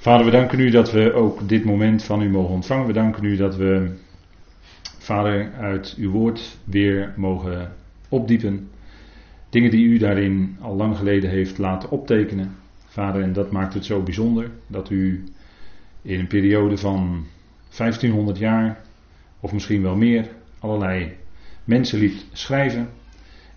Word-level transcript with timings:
Vader, 0.00 0.24
we 0.24 0.30
danken 0.30 0.60
u 0.60 0.70
dat 0.70 0.92
we 0.92 1.12
ook 1.12 1.48
dit 1.48 1.64
moment 1.64 2.02
van 2.04 2.22
u 2.22 2.28
mogen 2.28 2.54
ontvangen. 2.54 2.86
We 2.86 2.92
danken 2.92 3.24
u 3.24 3.36
dat 3.36 3.56
we, 3.56 3.90
Vader, 4.98 5.52
uit 5.52 5.94
uw 5.98 6.10
woord 6.10 6.58
weer 6.64 7.12
mogen 7.16 7.72
opdiepen. 8.08 8.70
Dingen 9.50 9.70
die 9.70 9.86
u 9.86 9.98
daarin 9.98 10.56
al 10.60 10.76
lang 10.76 10.96
geleden 10.96 11.30
heeft 11.30 11.58
laten 11.58 11.90
optekenen. 11.90 12.56
Vader, 12.86 13.22
en 13.22 13.32
dat 13.32 13.50
maakt 13.50 13.74
het 13.74 13.84
zo 13.84 14.02
bijzonder 14.02 14.50
dat 14.66 14.90
u 14.90 15.24
in 16.02 16.18
een 16.18 16.26
periode 16.26 16.76
van 16.76 17.26
1500 17.76 18.38
jaar, 18.38 18.80
of 19.40 19.52
misschien 19.52 19.82
wel 19.82 19.96
meer, 19.96 20.28
allerlei 20.58 21.12
mensen 21.64 21.98
liet 21.98 22.26
schrijven. 22.32 22.88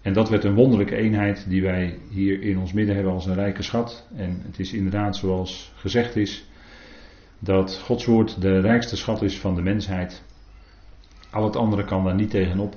En 0.04 0.14
dat 0.14 0.30
werd 0.30 0.44
een 0.44 0.56
wonderlijke 0.56 0.96
eenheid 0.96 1.46
die 1.50 1.62
wij 1.62 2.00
hier 2.10 2.42
in 2.42 2.58
ons 2.58 2.74
midden 2.74 2.96
hebben 2.96 3.14
als 3.14 3.26
een 3.26 3.34
rijke 3.34 3.64
schat. 3.64 4.08
En 4.16 4.42
het 4.46 4.60
is 4.60 4.74
inderdaad 4.74 5.16
zoals 5.16 5.74
gezegd 5.76 6.16
is, 6.16 6.46
dat 7.40 7.78
Gods 7.78 8.06
woord 8.06 8.42
de 8.42 8.60
rijkste 8.60 8.98
schat 8.98 9.22
is 9.22 9.40
van 9.40 9.56
de 9.56 9.62
mensheid. 9.62 10.24
Al 11.32 11.44
het 11.44 11.56
andere 11.56 11.84
kan 11.84 12.04
daar 12.04 12.16
niet 12.16 12.30
tegenop. 12.30 12.76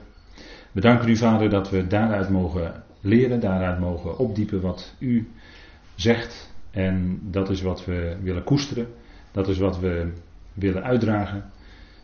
We 0.73 0.81
danken 0.81 1.09
u, 1.09 1.17
Vader, 1.17 1.51
dat 1.51 1.71
we 1.71 1.87
daaruit 1.87 2.29
mogen 2.29 2.83
leren, 3.01 3.41
daaruit 3.41 3.79
mogen 3.81 4.19
opdiepen 4.19 4.61
wat 4.61 4.95
u 4.99 5.29
zegt. 5.95 6.55
En 6.71 7.21
dat 7.23 7.51
is 7.51 7.63
wat 7.63 7.85
we 7.85 8.17
willen 8.23 8.45
koesteren. 8.45 8.87
Dat 9.33 9.49
is 9.49 9.59
wat 9.59 9.79
we 9.79 10.13
willen 10.55 10.83
uitdragen. 10.83 11.45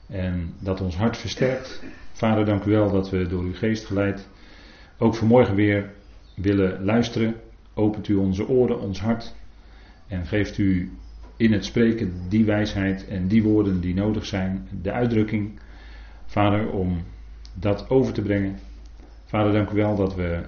En 0.09 0.55
dat 0.59 0.81
ons 0.81 0.97
hart 0.97 1.17
versterkt. 1.17 1.83
Vader, 2.13 2.45
dank 2.45 2.65
u 2.65 2.71
wel 2.71 2.91
dat 2.91 3.11
we 3.11 3.27
door 3.27 3.43
uw 3.43 3.55
geest 3.55 3.87
geleid 3.87 4.29
ook 5.03 5.15
vanmorgen 5.15 5.55
weer 5.55 5.91
willen 6.35 6.85
luisteren. 6.85 7.35
Opent 7.75 8.09
u 8.09 8.15
onze 8.15 8.49
oren, 8.49 8.81
ons 8.81 9.01
hart. 9.01 9.35
En 10.09 10.27
geeft 10.27 10.59
u 10.59 10.91
in 11.37 11.53
het 11.53 11.65
spreken 11.65 12.13
die 12.29 12.45
wijsheid 12.45 13.09
en 13.09 13.29
die 13.29 13.43
woorden 13.43 13.81
die 13.81 13.95
nodig 13.95 14.27
zijn. 14.27 14.69
De 14.83 14.93
uitdrukking, 14.93 15.61
Vader, 16.27 16.71
om 16.71 17.03
dat 17.55 17.91
over 17.91 18.13
te 18.13 18.23
brengen. 18.23 18.59
Vader, 19.25 19.53
dank 19.53 19.71
u 19.71 19.75
wel 19.75 19.97
dat 19.97 20.15
we 20.15 20.43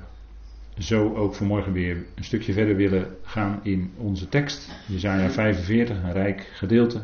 zo 0.79 1.15
ook 1.15 1.35
vanmorgen 1.35 1.73
weer 1.73 2.05
een 2.15 2.25
stukje 2.25 2.53
verder 2.53 2.77
willen 2.77 3.07
gaan 3.23 3.61
in 3.63 3.93
onze 3.97 4.29
tekst. 4.29 4.71
Jezaja 4.87 5.31
45, 5.31 6.03
een 6.03 6.13
rijk 6.13 6.51
gedeelte, 6.53 7.03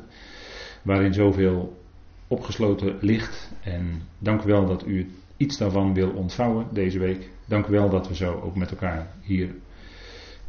waarin 0.82 1.14
zoveel 1.14 1.82
opgesloten 2.26 2.96
ligt. 3.00 3.52
En 3.62 4.02
dank 4.18 4.42
u 4.42 4.46
wel 4.46 4.66
dat 4.66 4.86
u 4.86 5.10
iets 5.40 5.58
daarvan 5.58 5.94
wil 5.94 6.10
ontvouwen 6.10 6.66
deze 6.72 6.98
week. 6.98 7.30
Dank 7.44 7.66
u 7.66 7.70
wel 7.70 7.90
dat 7.90 8.08
we 8.08 8.14
zo 8.14 8.40
ook 8.40 8.56
met 8.56 8.70
elkaar 8.70 9.06
hier 9.20 9.54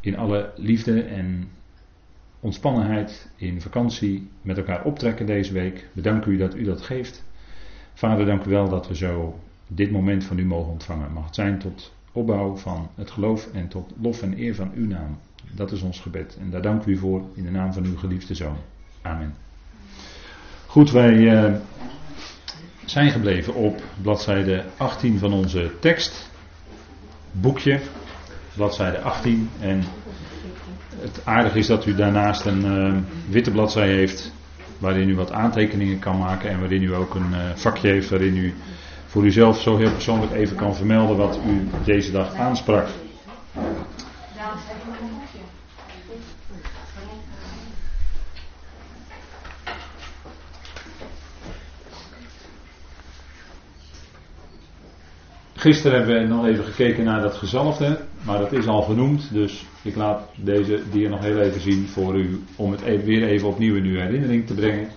in 0.00 0.16
alle 0.16 0.52
liefde 0.56 1.02
en 1.02 1.48
ontspannenheid 2.40 3.30
in 3.36 3.60
vakantie 3.60 4.28
met 4.42 4.56
elkaar 4.56 4.84
optrekken 4.84 5.26
deze 5.26 5.52
week. 5.52 5.88
We 5.92 6.00
danken 6.00 6.32
u 6.32 6.36
dat 6.36 6.54
u 6.54 6.64
dat 6.64 6.82
geeft. 6.82 7.24
Vader, 7.94 8.26
dank 8.26 8.44
u 8.44 8.50
wel 8.50 8.68
dat 8.68 8.88
we 8.88 8.96
zo 8.96 9.38
dit 9.66 9.90
moment 9.90 10.24
van 10.24 10.38
u 10.38 10.44
mogen 10.44 10.72
ontvangen. 10.72 11.12
Mag 11.12 11.24
het 11.24 11.34
zijn 11.34 11.58
tot 11.58 11.94
opbouw 12.12 12.56
van 12.56 12.88
het 12.94 13.10
geloof 13.10 13.48
en 13.52 13.68
tot 13.68 13.92
lof 14.00 14.22
en 14.22 14.38
eer 14.38 14.54
van 14.54 14.72
uw 14.74 14.86
naam. 14.86 15.18
Dat 15.52 15.72
is 15.72 15.82
ons 15.82 16.00
gebed. 16.00 16.38
En 16.40 16.50
daar 16.50 16.62
dank 16.62 16.84
u 16.84 16.96
voor 16.96 17.22
in 17.34 17.42
de 17.42 17.50
naam 17.50 17.72
van 17.72 17.84
uw 17.84 17.96
geliefde 17.96 18.34
zoon. 18.34 18.56
Amen. 19.02 19.34
Goed, 20.66 20.90
wij 20.90 21.14
uh, 21.14 21.54
zijn 22.84 23.10
gebleven 23.10 23.54
op 23.54 23.82
bladzijde 24.02 24.64
18 24.76 25.18
van 25.18 25.32
onze 25.32 25.70
tekst. 25.80 26.30
Boekje, 27.32 27.80
bladzijde 28.54 29.00
18. 29.00 29.50
En 29.60 29.84
het 31.00 31.20
aardige 31.24 31.58
is 31.58 31.66
dat 31.66 31.86
u 31.86 31.94
daarnaast 31.94 32.44
een 32.44 32.64
uh, 32.64 32.94
witte 33.28 33.50
bladzij 33.50 33.88
heeft 33.88 34.32
waarin 34.78 35.08
u 35.08 35.14
wat 35.14 35.32
aantekeningen 35.32 35.98
kan 35.98 36.18
maken 36.18 36.50
en 36.50 36.60
waarin 36.60 36.82
u 36.82 36.94
ook 36.94 37.14
een 37.14 37.30
uh, 37.30 37.38
vakje 37.54 37.88
heeft 37.88 38.10
waarin 38.10 38.36
u 38.36 38.54
voor 39.06 39.24
uzelf 39.24 39.60
zo 39.60 39.76
heel 39.76 39.92
persoonlijk 39.92 40.32
even 40.32 40.56
kan 40.56 40.74
vermelden 40.74 41.16
wat 41.16 41.38
u 41.46 41.68
deze 41.84 42.12
dag 42.12 42.34
aansprak. 42.34 42.86
Gisteren 55.62 55.98
hebben 55.98 56.20
we 56.20 56.26
nog 56.26 56.46
even 56.46 56.64
gekeken 56.64 57.04
naar 57.04 57.20
dat 57.20 57.34
gezalfde, 57.34 57.98
maar 58.22 58.38
dat 58.38 58.52
is 58.52 58.66
al 58.66 58.82
genoemd, 58.82 59.32
dus 59.32 59.66
ik 59.82 59.96
laat 59.96 60.28
deze 60.36 60.82
dier 60.90 61.08
nog 61.08 61.20
heel 61.20 61.38
even 61.38 61.60
zien 61.60 61.88
voor 61.88 62.16
u, 62.16 62.42
om 62.56 62.70
het 62.70 62.80
even, 62.80 63.04
weer 63.04 63.22
even 63.22 63.48
opnieuw 63.48 63.74
in 63.74 63.84
uw 63.84 63.98
herinnering 63.98 64.46
te 64.46 64.54
brengen. 64.54 64.88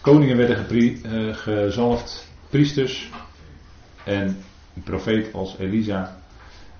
Koningen 0.00 0.36
werden 0.36 0.66
uh, 0.72 1.34
gezalfd, 1.34 2.28
priesters 2.50 3.10
en 4.04 4.36
een 4.74 4.82
profeet 4.82 5.32
als 5.34 5.56
Elisa. 5.58 6.18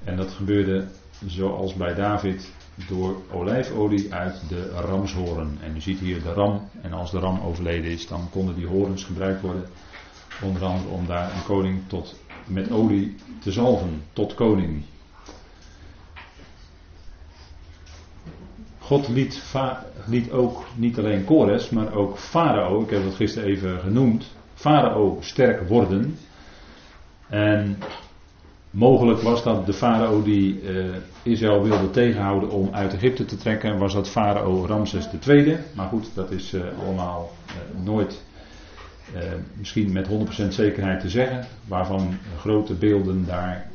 En 0.05 0.17
dat 0.17 0.31
gebeurde 0.31 0.87
zoals 1.27 1.75
bij 1.75 1.95
David 1.95 2.53
door 2.89 3.17
olijfolie 3.31 4.15
uit 4.15 4.49
de 4.49 4.71
ramshoren. 4.71 5.59
En 5.63 5.77
u 5.77 5.81
ziet 5.81 5.99
hier 5.99 6.23
de 6.23 6.33
ram, 6.33 6.69
en 6.83 6.93
als 6.93 7.11
de 7.11 7.19
ram 7.19 7.41
overleden 7.41 7.91
is, 7.91 8.07
dan 8.07 8.29
konden 8.31 8.55
die 8.55 8.67
horens 8.67 9.05
gebruikt 9.05 9.41
worden. 9.41 9.65
Onder 10.43 10.65
andere 10.65 10.89
om 10.89 11.07
daar 11.07 11.35
een 11.35 11.45
koning 11.45 11.81
tot 11.87 12.21
met 12.47 12.71
olie 12.71 13.17
te 13.41 13.53
zalven 13.53 14.03
tot 14.13 14.35
koning. 14.35 14.83
God 18.79 19.09
liet, 19.09 19.43
liet, 20.07 20.31
ook 20.31 20.65
niet 20.75 20.99
alleen 20.99 21.25
Kores, 21.25 21.71
maar 21.71 21.95
ook 21.95 22.19
Farao, 22.19 22.83
ik 22.83 22.91
heb 22.91 23.05
dat 23.05 23.15
gisteren 23.15 23.49
even 23.49 23.81
genoemd, 23.81 24.31
Farao 24.55 25.19
sterk 25.21 25.69
worden. 25.69 26.17
En 27.29 27.79
mogelijk 28.71 29.21
was 29.21 29.43
dat 29.43 29.67
de 29.67 29.73
farao 29.73 30.23
die 30.23 30.63
uh, 30.63 30.85
Israël 31.23 31.63
wilde 31.63 31.91
tegenhouden 31.91 32.51
om 32.51 32.69
uit 32.73 32.95
Egypte 32.95 33.25
te 33.25 33.37
trekken, 33.37 33.79
was 33.79 33.93
dat 33.93 34.09
farao 34.09 34.67
Ramses 34.67 35.09
II. 35.27 35.57
Maar 35.75 35.89
goed, 35.89 36.11
dat 36.15 36.31
is 36.31 36.55
uh, 36.55 36.63
allemaal 36.85 37.31
uh, 37.47 37.85
nooit 37.85 38.23
uh, 39.15 39.21
misschien 39.55 39.93
met 39.93 40.09
100% 40.09 40.49
zekerheid 40.49 41.01
te 41.01 41.09
zeggen, 41.09 41.47
waarvan 41.69 42.19
grote 42.39 42.75
beelden 42.75 43.27
daar, 43.27 43.71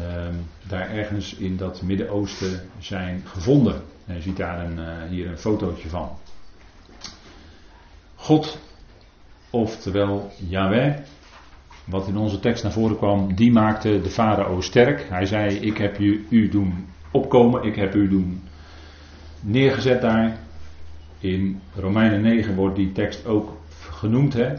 uh, 0.00 0.26
daar 0.68 0.90
ergens 0.90 1.34
in 1.34 1.56
dat 1.56 1.82
Midden-Oosten 1.82 2.60
zijn 2.78 3.22
gevonden. 3.24 3.82
En 4.06 4.14
je 4.14 4.22
ziet 4.22 4.36
daar 4.36 4.64
een, 4.64 4.78
uh, 4.78 4.86
hier 5.08 5.28
een 5.28 5.38
fotootje 5.38 5.88
van. 5.88 6.10
God, 8.14 8.58
oftewel 9.50 10.30
Yahweh, 10.48 10.94
wat 11.84 12.08
in 12.08 12.16
onze 12.16 12.40
tekst 12.40 12.62
naar 12.62 12.72
voren 12.72 12.96
kwam, 12.96 13.34
die 13.34 13.52
maakte 13.52 14.00
de 14.00 14.10
farao 14.10 14.60
sterk. 14.60 15.06
Hij 15.08 15.26
zei: 15.26 15.56
Ik 15.56 15.78
heb 15.78 15.98
u, 15.98 16.26
u 16.28 16.48
doen 16.48 16.86
opkomen, 17.10 17.62
ik 17.62 17.76
heb 17.76 17.94
u 17.94 18.08
doen 18.08 18.42
neergezet 19.40 20.00
daar. 20.00 20.38
In 21.18 21.60
Romeinen 21.74 22.20
9 22.20 22.54
wordt 22.54 22.76
die 22.76 22.92
tekst 22.92 23.26
ook 23.26 23.56
genoemd. 23.98 24.34
Hè? 24.34 24.54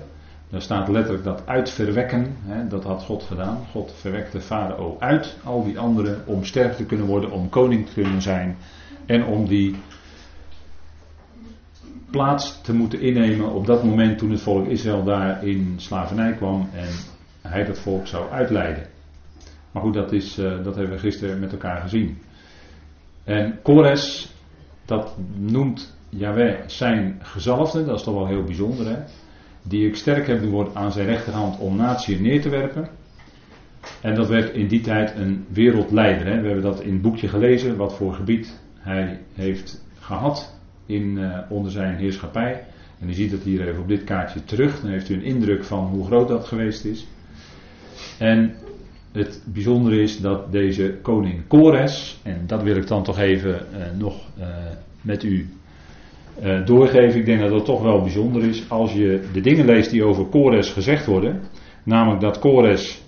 Daar 0.50 0.62
staat 0.62 0.88
letterlijk 0.88 1.24
dat 1.24 1.42
uitverwekken. 1.46 2.36
Hè? 2.46 2.68
Dat 2.68 2.84
had 2.84 3.04
God 3.04 3.24
gedaan. 3.24 3.66
God 3.72 3.94
verwekte 3.96 4.42
Farao 4.42 4.96
uit, 5.00 5.38
al 5.44 5.64
die 5.64 5.80
anderen, 5.80 6.22
om 6.26 6.44
sterk 6.44 6.74
te 6.74 6.86
kunnen 6.86 7.06
worden, 7.06 7.32
om 7.32 7.50
koning 7.50 7.88
te 7.88 7.94
kunnen 7.94 8.22
zijn. 8.22 8.58
En 9.06 9.26
om 9.26 9.48
die 9.48 9.76
plaats 12.12 12.62
te 12.62 12.74
moeten 12.74 13.02
innemen 13.02 13.52
op 13.52 13.66
dat 13.66 13.84
moment 13.84 14.18
toen 14.18 14.32
het 14.32 14.42
volk 14.42 14.68
Israël 14.68 15.04
daar 15.04 15.46
in 15.48 15.74
slavernij 15.78 16.34
kwam 16.34 16.70
en 16.74 16.90
hij 17.42 17.66
dat 17.66 17.80
volk 17.80 18.08
zou 18.08 18.32
uitleiden. 18.32 18.84
Maar 19.72 19.84
goed, 19.84 19.94
dat, 19.94 20.12
is, 20.12 20.40
uh, 20.40 20.64
dat 20.64 20.76
hebben 20.76 20.94
we 20.94 21.00
gisteren 21.00 21.40
met 21.40 21.52
elkaar 21.52 21.82
gezien. 21.82 22.18
En 23.24 23.60
Kores, 23.62 24.34
dat 24.86 25.16
noemt 25.36 25.98
Yahweh 26.10 26.60
zijn 26.68 27.20
gezalfde, 27.22 27.86
dat 27.86 27.98
is 27.98 28.04
toch 28.04 28.14
wel 28.14 28.28
heel 28.28 28.44
bijzonder 28.44 28.86
hè 28.86 28.98
die 29.64 29.88
ik 29.88 29.96
sterk 29.96 30.28
heb 30.28 30.42
doen 30.42 30.68
aan 30.74 30.92
zijn 30.92 31.06
rechterhand 31.06 31.60
om 31.60 31.76
natie 31.76 32.22
neer 32.22 32.42
te 32.42 32.50
werpen. 32.50 32.90
En 34.02 34.16
dat 34.16 34.28
werd 34.28 34.54
in 34.54 34.68
die 34.68 34.82
tijd 34.82 35.16
een 35.16 35.46
wereldleider. 35.48 36.26
Hè. 36.26 36.42
We 36.42 36.46
hebben 36.46 36.64
dat 36.64 36.82
in 36.82 36.94
het 36.94 37.02
boekje 37.02 37.28
gelezen, 37.28 37.76
wat 37.76 37.94
voor 37.94 38.14
gebied 38.14 38.60
hij 38.80 39.20
heeft 39.34 39.86
gehad 40.00 40.56
in, 40.86 41.18
uh, 41.18 41.38
onder 41.50 41.72
zijn 41.72 41.96
heerschappij. 41.96 42.64
En 43.00 43.10
u 43.10 43.14
ziet 43.14 43.32
het 43.32 43.44
hier 43.44 43.68
even 43.68 43.82
op 43.82 43.88
dit 43.88 44.04
kaartje 44.04 44.44
terug. 44.46 44.82
Dan 44.82 44.90
heeft 44.90 45.10
u 45.10 45.14
een 45.14 45.24
indruk 45.24 45.64
van 45.64 45.86
hoe 45.86 46.06
groot 46.06 46.28
dat 46.28 46.46
geweest 46.46 46.86
is. 46.86 47.08
En 48.18 48.54
het 49.12 49.42
bijzondere 49.46 50.02
is 50.02 50.20
dat 50.20 50.52
deze 50.52 50.98
koning 51.02 51.48
Kores, 51.48 52.20
en 52.24 52.44
dat 52.46 52.64
wil 52.64 52.76
ik 52.76 52.88
dan 52.88 53.04
toch 53.04 53.20
even 53.20 53.50
uh, 53.50 53.78
nog 53.98 54.16
uh, 54.40 54.46
met 55.02 55.24
u 55.24 55.50
uh, 56.44 56.66
doorgeven. 56.66 57.20
Ik 57.20 57.26
denk 57.26 57.40
dat 57.40 57.50
dat 57.50 57.66
toch 57.66 57.82
wel 57.82 58.02
bijzonder 58.02 58.44
is 58.44 58.70
als 58.70 58.94
je 58.94 59.30
de 59.34 59.42
dingen 59.42 59.66
leest 59.66 59.92
die 59.92 60.04
over 60.04 60.26
Kores 60.26 60.70
gezegd 60.70 61.06
worden. 61.06 61.42
Namelijk 61.84 62.22
dat 62.22 62.40
Kores 62.40 63.02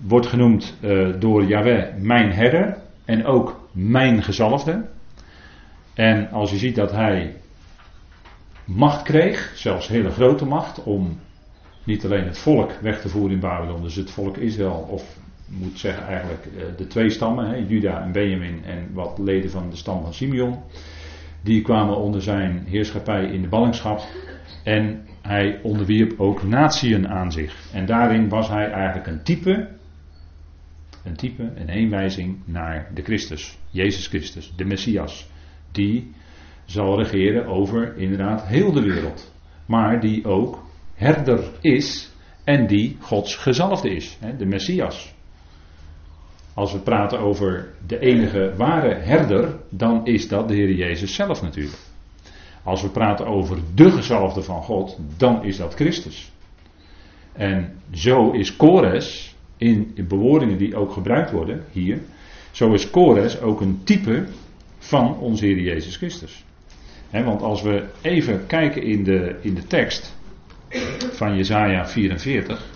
wordt 0.00 0.26
genoemd 0.26 0.76
uh, 0.80 1.08
door 1.18 1.44
Yahweh 1.44 1.94
mijn 2.00 2.32
herder 2.32 2.76
en 3.04 3.24
ook 3.24 3.68
mijn 3.72 4.22
gezalfde. 4.22 4.84
En 5.94 6.30
als 6.30 6.50
je 6.50 6.56
ziet 6.56 6.74
dat 6.74 6.92
hij 6.92 7.34
macht 8.64 9.02
kreeg, 9.02 9.52
zelfs 9.54 9.88
hele 9.88 10.10
grote 10.10 10.44
macht, 10.44 10.82
om 10.82 11.18
niet 11.84 12.04
alleen 12.04 12.24
het 12.24 12.38
volk 12.38 12.72
weg 12.72 13.00
te 13.00 13.08
voeren 13.08 13.32
in 13.32 13.40
Babylon, 13.40 13.82
dus 13.82 13.94
het 13.94 14.10
volk 14.10 14.36
Israël, 14.36 14.86
of 14.90 15.16
moet 15.46 15.78
zeggen 15.78 16.06
eigenlijk 16.06 16.46
eh, 16.46 16.62
de 16.76 16.86
twee 16.86 17.10
stammen, 17.10 17.66
Juda 17.66 18.02
en 18.02 18.12
Benjamin 18.12 18.64
en 18.64 18.88
wat 18.92 19.18
leden 19.18 19.50
van 19.50 19.70
de 19.70 19.76
stam 19.76 20.02
van 20.02 20.14
Simeon, 20.14 20.58
die 21.42 21.62
kwamen 21.62 21.96
onder 21.96 22.22
zijn 22.22 22.64
heerschappij 22.66 23.24
in 23.24 23.42
de 23.42 23.48
ballingschap 23.48 24.00
en 24.64 25.06
hij 25.22 25.60
onderwierp 25.62 26.20
ook 26.20 26.42
natieën 26.42 27.08
aan 27.08 27.32
zich. 27.32 27.72
En 27.72 27.86
daarin 27.86 28.28
was 28.28 28.48
hij 28.48 28.70
eigenlijk 28.70 29.06
een 29.06 29.22
type, 29.22 29.68
een 31.04 31.16
type, 31.16 31.52
een 31.54 31.68
heenwijzing 31.68 32.38
naar 32.44 32.90
de 32.94 33.02
Christus, 33.02 33.58
Jezus 33.70 34.06
Christus, 34.06 34.52
de 34.56 34.64
Messias, 34.64 35.30
die 35.72 36.12
zal 36.64 37.02
regeren 37.02 37.46
over 37.46 37.96
inderdaad 37.96 38.46
heel 38.46 38.72
de 38.72 38.82
wereld, 38.82 39.34
maar 39.66 40.00
die 40.00 40.24
ook 40.24 40.66
herder 40.94 41.50
is 41.60 42.12
en 42.44 42.66
die 42.66 42.96
Gods 43.00 43.36
gezalfde 43.36 43.90
is, 43.90 44.18
de 44.38 44.46
Messias. 44.46 45.14
Als 46.58 46.72
we 46.72 46.78
praten 46.78 47.18
over 47.18 47.68
de 47.86 47.98
enige 47.98 48.52
ware 48.56 48.94
herder, 48.94 49.54
dan 49.68 50.06
is 50.06 50.28
dat 50.28 50.48
de 50.48 50.54
Heer 50.54 50.72
Jezus 50.74 51.14
zelf 51.14 51.42
natuurlijk. 51.42 51.78
Als 52.62 52.82
we 52.82 52.88
praten 52.88 53.26
over 53.26 53.58
de 53.74 53.90
gezalfde 53.90 54.42
van 54.42 54.62
God, 54.62 54.98
dan 55.16 55.44
is 55.44 55.56
dat 55.56 55.74
Christus. 55.74 56.32
En 57.32 57.72
zo 57.92 58.30
is 58.30 58.56
Kores, 58.56 59.34
in, 59.56 59.92
in 59.94 60.06
bewoordingen 60.06 60.58
die 60.58 60.76
ook 60.76 60.92
gebruikt 60.92 61.30
worden 61.30 61.64
hier, 61.72 62.00
zo 62.50 62.72
is 62.72 62.90
Kores 62.90 63.40
ook 63.40 63.60
een 63.60 63.80
type 63.84 64.24
van 64.78 65.18
onze 65.18 65.44
Heer 65.44 65.60
Jezus 65.60 65.96
Christus. 65.96 66.44
want 67.10 67.42
als 67.42 67.62
we 67.62 67.84
even 68.00 68.46
kijken 68.46 68.82
in 68.82 69.04
de, 69.04 69.36
in 69.40 69.54
de 69.54 69.66
tekst 69.66 70.16
van 71.12 71.36
Jesaja 71.36 71.86
44 71.86 72.66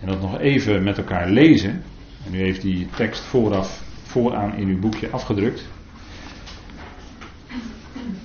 en 0.00 0.06
dat 0.06 0.20
nog 0.20 0.38
even 0.38 0.82
met 0.82 0.98
elkaar 0.98 1.30
lezen, 1.30 1.82
en 2.26 2.34
u 2.34 2.38
heeft 2.38 2.62
die 2.62 2.88
tekst 2.96 3.22
vooraf, 3.22 3.82
vooraan 4.02 4.54
in 4.54 4.68
uw 4.68 4.78
boekje 4.78 5.10
afgedrukt. 5.10 5.68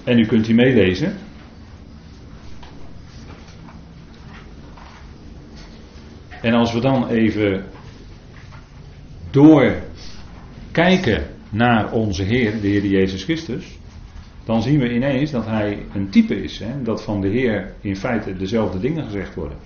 En 0.04 0.20
u 0.20 0.26
kunt 0.26 0.46
die 0.46 0.56
meelezen. 0.56 1.18
En 6.42 6.54
als 6.54 6.74
we 6.74 6.80
dan 6.80 7.08
even 7.08 7.66
doorkijken 9.32 11.28
naar 11.50 11.92
onze 11.92 12.24
Heer, 12.24 12.62
de 12.62 12.68
Heer 12.68 12.86
Jezus 12.86 13.24
Christus, 13.24 13.78
dan 14.46 14.62
zien 14.62 14.80
we 14.80 14.94
ineens 14.94 15.32
dat 15.32 15.46
Hij 15.46 15.86
een 15.94 16.10
type 16.10 16.44
is. 16.44 16.60
Hè? 16.60 16.82
Dat 16.82 17.04
van 17.04 17.22
de 17.22 17.28
Heer 17.28 17.74
in 17.82 17.96
feite 17.96 18.38
dezelfde 18.38 18.80
dingen 18.80 19.04
gezegd 19.04 19.36
worden. 19.36 19.58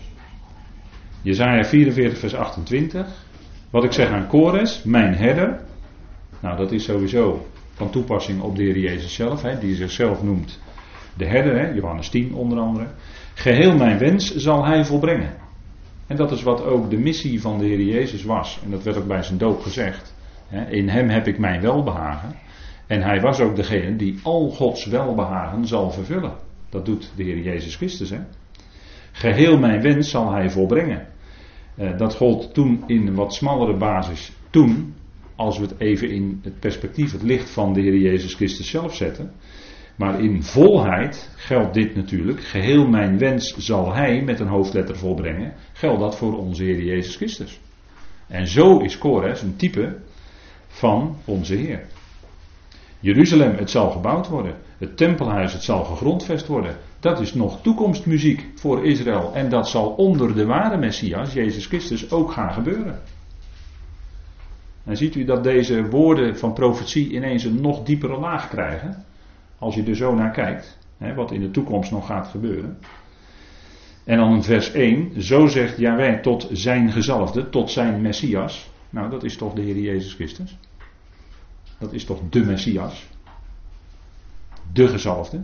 Jezaja 1.21 1.63
44, 1.63 2.19
vers 2.19 2.35
28. 2.35 3.27
Wat 3.69 3.83
ik 3.83 3.91
zeg 3.91 4.09
aan 4.09 4.27
Kores, 4.27 4.83
mijn 4.83 5.15
herder. 5.15 5.61
Nou, 6.39 6.57
dat 6.57 6.71
is 6.71 6.83
sowieso 6.83 7.47
van 7.73 7.89
toepassing 7.89 8.41
op 8.41 8.55
de 8.55 8.63
Heer 8.63 8.77
Jezus 8.77 9.13
zelf, 9.13 9.41
hè, 9.41 9.59
die 9.59 9.75
zichzelf 9.75 10.23
noemt 10.23 10.59
de 11.17 11.25
herder, 11.25 11.59
hè, 11.59 11.73
Johannes 11.73 12.09
10 12.09 12.33
onder 12.33 12.59
andere. 12.59 12.87
Geheel 13.33 13.75
mijn 13.75 13.97
wens 13.97 14.35
zal 14.35 14.65
hij 14.65 14.85
volbrengen. 14.85 15.33
En 16.07 16.15
dat 16.15 16.31
is 16.31 16.43
wat 16.43 16.63
ook 16.63 16.89
de 16.89 16.97
missie 16.97 17.41
van 17.41 17.59
de 17.59 17.65
Heer 17.65 17.81
Jezus 17.81 18.23
was. 18.23 18.59
En 18.63 18.71
dat 18.71 18.83
werd 18.83 18.97
ook 18.97 19.07
bij 19.07 19.23
zijn 19.23 19.37
doop 19.37 19.61
gezegd. 19.61 20.15
Hè, 20.47 20.69
in 20.69 20.89
hem 20.89 21.09
heb 21.09 21.27
ik 21.27 21.39
mijn 21.39 21.61
welbehagen. 21.61 22.35
En 22.87 23.01
hij 23.01 23.21
was 23.21 23.39
ook 23.39 23.55
degene 23.55 23.95
die 23.95 24.19
al 24.23 24.49
Gods 24.49 24.85
welbehagen 24.85 25.67
zal 25.67 25.91
vervullen. 25.91 26.33
Dat 26.69 26.85
doet 26.85 27.11
de 27.15 27.23
Heer 27.23 27.39
Jezus 27.39 27.75
Christus. 27.75 28.09
Hè? 28.09 28.19
Geheel 29.11 29.57
mijn 29.57 29.81
wens 29.81 30.09
zal 30.09 30.31
hij 30.31 30.49
volbrengen. 30.49 31.07
Eh, 31.79 31.97
dat 31.97 32.15
gold 32.15 32.53
toen 32.53 32.83
in 32.87 33.07
een 33.07 33.15
wat 33.15 33.33
smallere 33.33 33.77
basis. 33.77 34.31
Toen, 34.49 34.93
als 35.35 35.57
we 35.57 35.65
het 35.65 35.79
even 35.79 36.09
in 36.09 36.39
het 36.43 36.59
perspectief, 36.59 37.11
het 37.11 37.21
licht 37.21 37.49
van 37.49 37.73
de 37.73 37.81
Heer 37.81 37.97
Jezus 37.97 38.33
Christus 38.33 38.69
zelf 38.69 38.95
zetten. 38.95 39.31
Maar 39.95 40.23
in 40.23 40.43
volheid 40.43 41.33
geldt 41.35 41.73
dit 41.73 41.95
natuurlijk. 41.95 42.43
Geheel 42.43 42.87
mijn 42.87 43.17
wens 43.17 43.55
zal 43.57 43.93
Hij 43.93 44.21
met 44.21 44.39
een 44.39 44.47
hoofdletter 44.47 44.97
volbrengen. 44.97 45.53
Geldt 45.73 45.99
dat 45.99 46.17
voor 46.17 46.37
onze 46.37 46.63
Heer 46.63 46.83
Jezus 46.83 47.15
Christus. 47.15 47.59
En 48.27 48.47
zo 48.47 48.79
is 48.79 48.97
Kores 48.97 49.41
een 49.41 49.55
type 49.55 49.97
van 50.67 51.17
onze 51.25 51.55
Heer. 51.55 51.85
Jeruzalem, 52.99 53.55
het 53.55 53.69
zal 53.69 53.89
gebouwd 53.89 54.27
worden. 54.27 54.55
Het 54.77 54.97
tempelhuis, 54.97 55.53
het 55.53 55.63
zal 55.63 55.83
gegrondvest 55.83 56.47
worden. 56.47 56.75
Dat 56.99 57.19
is 57.19 57.33
nog 57.33 57.61
toekomstmuziek 57.61 58.47
voor 58.55 58.85
Israël. 58.85 59.33
En 59.33 59.49
dat 59.49 59.69
zal 59.69 59.89
onder 59.89 60.35
de 60.35 60.45
ware 60.45 60.77
Messias, 60.77 61.33
Jezus 61.33 61.65
Christus, 61.65 62.11
ook 62.11 62.31
gaan 62.31 62.53
gebeuren. 62.53 62.99
En 64.83 64.97
ziet 64.97 65.15
u 65.15 65.25
dat 65.25 65.43
deze 65.43 65.89
woorden 65.89 66.37
van 66.37 66.53
profetie 66.53 67.11
ineens 67.11 67.43
een 67.43 67.61
nog 67.61 67.83
diepere 67.83 68.19
laag 68.19 68.49
krijgen. 68.49 69.05
Als 69.59 69.75
je 69.75 69.83
er 69.83 69.95
zo 69.95 70.15
naar 70.15 70.31
kijkt. 70.31 70.77
Hè, 70.97 71.13
wat 71.13 71.31
in 71.31 71.41
de 71.41 71.51
toekomst 71.51 71.91
nog 71.91 72.05
gaat 72.05 72.27
gebeuren. 72.27 72.77
En 74.03 74.17
dan 74.17 74.33
in 74.33 74.43
vers 74.43 74.71
1. 74.71 75.21
Zo 75.21 75.47
zegt 75.47 75.77
Jaweh 75.77 76.21
tot 76.21 76.47
zijn 76.51 76.91
gezalfde, 76.91 77.49
tot 77.49 77.71
zijn 77.71 78.01
Messias. 78.01 78.69
Nou, 78.89 79.09
dat 79.09 79.23
is 79.23 79.37
toch 79.37 79.53
de 79.53 79.61
Heer 79.61 79.77
Jezus 79.77 80.13
Christus. 80.13 80.57
Dat 81.79 81.93
is 81.93 82.05
toch 82.05 82.19
de 82.29 82.45
Messias. 82.45 83.07
De 84.73 84.87
gezalfde. 84.87 85.41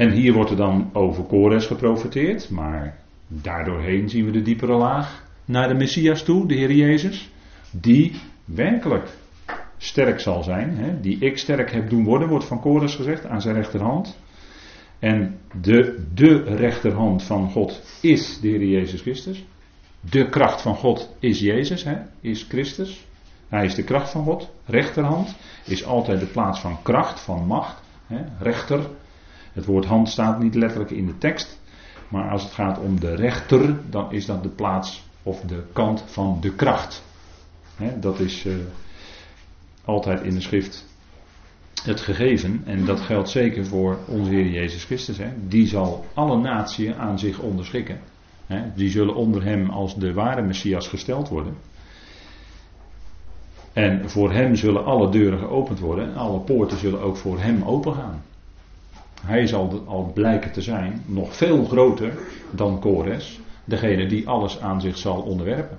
En 0.00 0.10
hier 0.10 0.32
wordt 0.32 0.50
er 0.50 0.56
dan 0.56 0.90
over 0.92 1.24
Kores 1.24 1.66
geprofeteerd, 1.66 2.50
maar 2.50 2.98
daardoorheen 3.26 4.08
zien 4.08 4.24
we 4.24 4.30
de 4.30 4.42
diepere 4.42 4.72
laag 4.72 5.24
naar 5.44 5.68
de 5.68 5.74
Messias 5.74 6.22
toe, 6.22 6.48
de 6.48 6.54
Heer 6.54 6.72
Jezus, 6.72 7.30
die 7.70 8.20
werkelijk 8.44 9.08
sterk 9.76 10.20
zal 10.20 10.42
zijn, 10.42 10.76
hè, 10.76 11.00
die 11.00 11.18
ik 11.18 11.38
sterk 11.38 11.72
heb 11.72 11.90
doen 11.90 12.04
worden, 12.04 12.28
wordt 12.28 12.44
van 12.44 12.60
Kores 12.60 12.94
gezegd, 12.94 13.26
aan 13.26 13.40
zijn 13.40 13.54
rechterhand. 13.54 14.18
En 14.98 15.38
de, 15.60 16.04
de 16.14 16.42
rechterhand 16.42 17.22
van 17.22 17.50
God 17.50 17.82
is 18.02 18.40
de 18.40 18.48
Heer 18.48 18.64
Jezus 18.64 19.00
Christus. 19.00 19.44
De 20.10 20.28
kracht 20.28 20.62
van 20.62 20.74
God 20.74 21.16
is 21.18 21.40
Jezus, 21.40 21.84
hè, 21.84 21.96
is 22.20 22.42
Christus. 22.42 23.06
Hij 23.48 23.64
is 23.64 23.74
de 23.74 23.84
kracht 23.84 24.10
van 24.10 24.24
God. 24.24 24.50
Rechterhand 24.64 25.36
is 25.64 25.84
altijd 25.84 26.20
de 26.20 26.26
plaats 26.26 26.60
van 26.60 26.82
kracht, 26.82 27.20
van 27.20 27.46
macht. 27.46 27.82
Hè, 28.06 28.24
rechter, 28.38 28.80
het 29.52 29.64
woord 29.64 29.84
hand 29.84 30.08
staat 30.08 30.38
niet 30.38 30.54
letterlijk 30.54 30.90
in 30.90 31.06
de 31.06 31.18
tekst. 31.18 31.60
Maar 32.08 32.30
als 32.30 32.42
het 32.42 32.52
gaat 32.52 32.78
om 32.78 33.00
de 33.00 33.14
rechter, 33.14 33.76
dan 33.90 34.12
is 34.12 34.26
dat 34.26 34.42
de 34.42 34.48
plaats 34.48 35.04
of 35.22 35.40
de 35.40 35.62
kant 35.72 36.04
van 36.06 36.38
de 36.40 36.54
kracht. 36.54 37.02
dat 38.00 38.20
is 38.20 38.44
uh, 38.44 38.54
altijd 39.84 40.22
in 40.22 40.34
de 40.34 40.40
schrift 40.40 40.88
het 41.84 42.00
gegeven. 42.00 42.62
En 42.64 42.84
dat 42.84 43.00
geldt 43.00 43.28
zeker 43.28 43.66
voor 43.66 43.98
onze 44.06 44.30
Heer 44.30 44.50
Jezus 44.50 44.84
Christus. 44.84 45.18
Die 45.48 45.66
zal 45.66 46.04
alle 46.14 46.36
naties 46.36 46.94
aan 46.94 47.18
zich 47.18 47.38
onderschikken. 47.38 48.00
die 48.74 48.90
zullen 48.90 49.14
onder 49.14 49.44
hem 49.44 49.70
als 49.70 49.96
de 49.96 50.12
ware 50.12 50.42
Messias 50.42 50.88
gesteld 50.88 51.28
worden. 51.28 51.54
En 53.72 54.10
voor 54.10 54.32
hem 54.32 54.54
zullen 54.56 54.84
alle 54.84 55.10
deuren 55.10 55.38
geopend 55.38 55.78
worden. 55.78 56.04
En 56.04 56.16
alle 56.16 56.40
poorten 56.40 56.78
zullen 56.78 57.00
ook 57.00 57.16
voor 57.16 57.40
hem 57.40 57.62
opengaan. 57.62 58.22
Hij 59.26 59.46
zal 59.46 59.82
al 59.86 60.10
blijken 60.14 60.52
te 60.52 60.62
zijn 60.62 61.02
nog 61.06 61.36
veel 61.36 61.64
groter 61.64 62.18
dan 62.50 62.80
Kores, 62.80 63.40
degene 63.64 64.06
die 64.06 64.28
alles 64.28 64.60
aan 64.60 64.80
zich 64.80 64.98
zal 64.98 65.20
onderwerpen. 65.20 65.78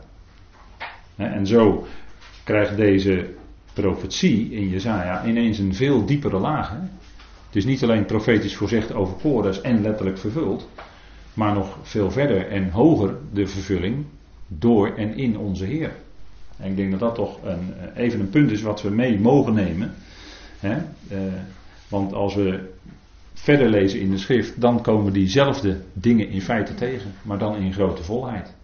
En 1.15 1.47
zo 1.47 1.85
krijgt 2.43 2.77
deze 2.77 3.29
profetie 3.73 4.51
in 4.51 4.69
Jezaja 4.69 5.25
ineens 5.25 5.57
een 5.57 5.75
veel 5.75 6.05
diepere 6.05 6.39
laag. 6.39 6.69
Het 7.45 7.55
is 7.55 7.65
niet 7.65 7.83
alleen 7.83 8.05
profetisch 8.05 8.55
voorzegd 8.55 8.93
over 8.93 9.15
Kores 9.21 9.61
en 9.61 9.81
letterlijk 9.81 10.17
vervuld, 10.17 10.69
maar 11.33 11.53
nog 11.53 11.77
veel 11.81 12.11
verder 12.11 12.47
en 12.47 12.69
hoger 12.69 13.15
de 13.33 13.47
vervulling 13.47 14.05
door 14.47 14.95
en 14.95 15.17
in 15.17 15.37
onze 15.37 15.65
Heer. 15.65 15.91
En 16.57 16.69
ik 16.69 16.75
denk 16.75 16.91
dat 16.91 16.99
dat 16.99 17.15
toch 17.15 17.39
een, 17.43 17.73
even 17.95 18.19
een 18.19 18.29
punt 18.29 18.51
is 18.51 18.61
wat 18.61 18.81
we 18.81 18.89
mee 18.89 19.19
mogen 19.19 19.53
nemen. 19.53 19.93
Eh, 20.59 20.75
want 21.87 22.13
als 22.13 22.35
we 22.35 22.70
verder 23.41 23.69
lezen 23.69 23.99
in 23.99 24.09
de 24.09 24.17
schrift, 24.17 24.61
dan 24.61 24.81
komen 24.81 25.13
diezelfde 25.13 25.81
dingen 25.93 26.29
in 26.29 26.41
feite 26.41 26.73
tegen, 26.73 27.11
maar 27.21 27.37
dan 27.37 27.55
in 27.55 27.73
grote 27.73 28.03
volheid. 28.03 28.55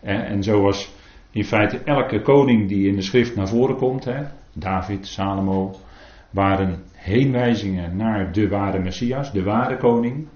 En 0.00 0.42
zoals 0.42 0.94
in 1.30 1.44
feite 1.44 1.78
elke 1.84 2.22
koning 2.22 2.68
die 2.68 2.88
in 2.88 2.96
de 2.96 3.02
schrift 3.02 3.36
naar 3.36 3.48
voren 3.48 3.76
komt, 3.76 4.06
David, 4.52 5.06
Salomo, 5.06 5.74
waren 6.30 6.82
heenwijzingen 6.92 7.96
naar 7.96 8.32
de 8.32 8.48
ware 8.48 8.78
Messias, 8.78 9.32
de 9.32 9.42
ware 9.42 9.76
koning. 9.76 10.26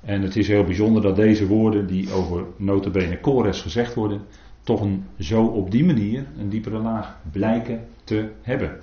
En 0.00 0.22
het 0.22 0.36
is 0.36 0.48
heel 0.48 0.64
bijzonder 0.64 1.02
dat 1.02 1.16
deze 1.16 1.46
woorden, 1.46 1.86
die 1.86 2.12
over 2.12 2.44
notabene 2.56 3.20
Kores 3.20 3.60
gezegd 3.60 3.94
worden, 3.94 4.20
toch 4.62 4.80
een, 4.80 5.04
zo 5.18 5.44
op 5.44 5.70
die 5.70 5.84
manier 5.84 6.26
een 6.38 6.48
diepere 6.48 6.78
laag 6.78 7.18
blijken 7.32 7.84
te 8.04 8.30
hebben. 8.42 8.80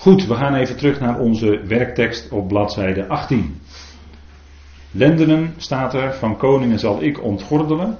Goed, 0.00 0.26
we 0.26 0.34
gaan 0.34 0.54
even 0.54 0.76
terug 0.76 1.00
naar 1.00 1.18
onze 1.18 1.60
werktekst 1.66 2.30
op 2.30 2.48
bladzijde 2.48 3.08
18. 3.08 3.60
Lendenen 4.90 5.54
staat 5.56 5.94
er, 5.94 6.14
van 6.14 6.36
koningen 6.36 6.78
zal 6.78 7.02
ik 7.02 7.22
ontgordelen. 7.22 7.98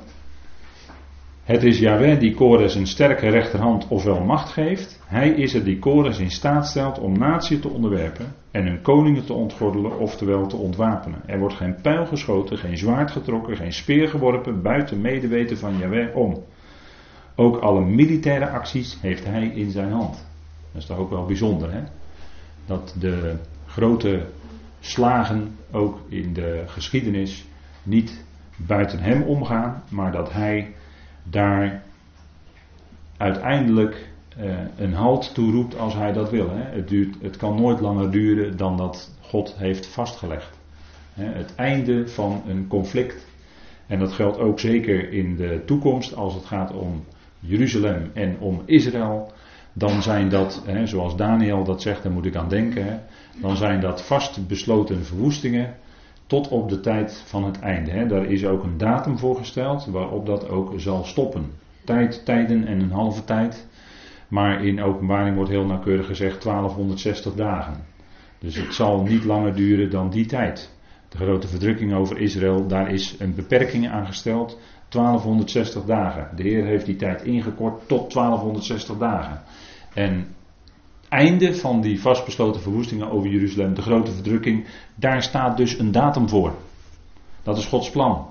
Het 1.42 1.62
is 1.62 1.78
Yahweh 1.78 2.20
die 2.20 2.34
Kores 2.34 2.74
een 2.74 2.86
sterke 2.86 3.28
rechterhand 3.28 3.88
ofwel 3.88 4.24
macht 4.24 4.48
geeft. 4.48 5.02
Hij 5.06 5.28
is 5.28 5.54
er 5.54 5.64
die 5.64 5.78
Kores 5.78 6.18
in 6.18 6.30
staat 6.30 6.68
stelt 6.68 6.98
om 6.98 7.18
natie 7.18 7.58
te 7.58 7.68
onderwerpen 7.68 8.34
en 8.50 8.66
hun 8.66 8.82
koningen 8.82 9.26
te 9.26 9.32
ontgordelen, 9.32 9.98
oftewel 9.98 10.46
te 10.46 10.56
ontwapenen. 10.56 11.22
Er 11.26 11.38
wordt 11.38 11.54
geen 11.54 11.80
pijl 11.82 12.06
geschoten, 12.06 12.58
geen 12.58 12.78
zwaard 12.78 13.10
getrokken, 13.10 13.56
geen 13.56 13.72
speer 13.72 14.08
geworpen, 14.08 14.62
buiten 14.62 15.00
medeweten 15.00 15.58
van 15.58 15.78
Yahweh 15.78 16.16
om. 16.16 16.44
Ook 17.36 17.56
alle 17.56 17.84
militaire 17.84 18.48
acties 18.48 18.98
heeft 19.00 19.24
hij 19.24 19.46
in 19.46 19.70
zijn 19.70 19.92
hand. 19.92 20.29
Dat 20.72 20.82
is 20.82 20.86
toch 20.86 20.98
ook 20.98 21.10
wel 21.10 21.24
bijzonder, 21.24 21.72
hè? 21.72 21.82
Dat 22.66 22.94
de 22.98 23.36
grote 23.66 24.26
slagen 24.80 25.56
ook 25.70 26.00
in 26.08 26.32
de 26.32 26.62
geschiedenis 26.66 27.46
niet 27.82 28.24
buiten 28.56 28.98
hem 28.98 29.22
omgaan, 29.22 29.82
maar 29.88 30.12
dat 30.12 30.32
hij 30.32 30.74
daar 31.22 31.82
uiteindelijk 33.16 34.08
uh, 34.38 34.58
een 34.76 34.94
halt 34.94 35.34
toe 35.34 35.52
roept 35.52 35.78
als 35.78 35.94
hij 35.94 36.12
dat 36.12 36.30
wil. 36.30 36.50
Hè. 36.50 36.62
Het, 36.62 36.88
duurt, 36.88 37.16
het 37.22 37.36
kan 37.36 37.60
nooit 37.60 37.80
langer 37.80 38.10
duren 38.10 38.56
dan 38.56 38.76
dat 38.76 39.14
God 39.20 39.54
heeft 39.56 39.86
vastgelegd. 39.86 40.58
Het 41.12 41.54
einde 41.54 42.08
van 42.08 42.42
een 42.46 42.66
conflict. 42.66 43.26
En 43.86 43.98
dat 43.98 44.12
geldt 44.12 44.38
ook 44.38 44.60
zeker 44.60 45.12
in 45.12 45.36
de 45.36 45.62
toekomst 45.66 46.14
als 46.14 46.34
het 46.34 46.44
gaat 46.44 46.72
om 46.72 47.04
Jeruzalem 47.40 48.10
en 48.14 48.36
om 48.38 48.62
Israël. 48.64 49.32
Dan 49.80 50.02
zijn 50.02 50.28
dat, 50.28 50.62
hè, 50.66 50.86
zoals 50.86 51.16
Daniel 51.16 51.64
dat 51.64 51.82
zegt, 51.82 52.02
daar 52.02 52.12
moet 52.12 52.26
ik 52.26 52.36
aan 52.36 52.48
denken. 52.48 53.02
Dan 53.40 53.56
zijn 53.56 53.80
dat 53.80 54.02
vast 54.02 54.46
besloten 54.48 55.04
verwoestingen 55.04 55.74
tot 56.26 56.48
op 56.48 56.68
de 56.68 56.80
tijd 56.80 57.22
van 57.26 57.44
het 57.44 57.60
einde. 57.60 57.90
Hè. 57.90 58.06
Daar 58.06 58.24
is 58.24 58.44
ook 58.44 58.62
een 58.62 58.78
datum 58.78 59.18
voor 59.18 59.36
gesteld 59.36 59.86
waarop 59.86 60.26
dat 60.26 60.48
ook 60.48 60.72
zal 60.76 61.04
stoppen. 61.04 61.52
Tijd, 61.84 62.24
tijden 62.24 62.66
en 62.66 62.80
een 62.80 62.90
halve 62.92 63.24
tijd. 63.24 63.66
Maar 64.28 64.64
in 64.64 64.82
openbaring 64.82 65.36
wordt 65.36 65.50
heel 65.50 65.66
nauwkeurig 65.66 66.06
gezegd 66.06 66.42
1260 66.42 67.34
dagen. 67.34 67.74
Dus 68.38 68.56
het 68.56 68.74
zal 68.74 69.02
niet 69.02 69.24
langer 69.24 69.54
duren 69.54 69.90
dan 69.90 70.10
die 70.10 70.26
tijd. 70.26 70.74
De 71.08 71.16
grote 71.16 71.48
verdrukking 71.48 71.94
over 71.94 72.18
Israël, 72.18 72.66
daar 72.66 72.90
is 72.90 73.16
een 73.18 73.34
beperking 73.34 73.88
aan 73.88 74.06
gesteld. 74.06 74.58
1260 74.88 75.84
dagen. 75.84 76.36
De 76.36 76.42
Heer 76.42 76.64
heeft 76.64 76.86
die 76.86 76.96
tijd 76.96 77.22
ingekort 77.22 77.88
tot 77.88 78.12
1260 78.12 78.96
dagen. 78.96 79.42
En 79.94 80.34
einde 81.08 81.54
van 81.54 81.80
die 81.80 82.00
vastbesloten 82.00 82.60
verwoestingen 82.60 83.10
over 83.10 83.30
Jeruzalem, 83.30 83.74
de 83.74 83.82
grote 83.82 84.12
verdrukking, 84.12 84.66
daar 84.94 85.22
staat 85.22 85.56
dus 85.56 85.78
een 85.78 85.92
datum 85.92 86.28
voor. 86.28 86.52
Dat 87.42 87.58
is 87.58 87.66
Gods 87.66 87.90
plan. 87.90 88.28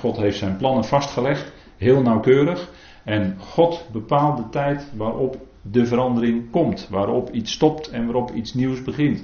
God 0.00 0.16
heeft 0.16 0.38
zijn 0.38 0.56
plannen 0.56 0.84
vastgelegd, 0.84 1.52
heel 1.76 2.02
nauwkeurig. 2.02 2.70
En 3.04 3.36
God 3.38 3.86
bepaalt 3.92 4.36
de 4.36 4.48
tijd 4.48 4.90
waarop 4.96 5.36
de 5.62 5.86
verandering 5.86 6.50
komt, 6.50 6.88
waarop 6.90 7.30
iets 7.30 7.52
stopt 7.52 7.88
en 7.88 8.04
waarop 8.04 8.30
iets 8.30 8.54
nieuws 8.54 8.82
begint. 8.82 9.22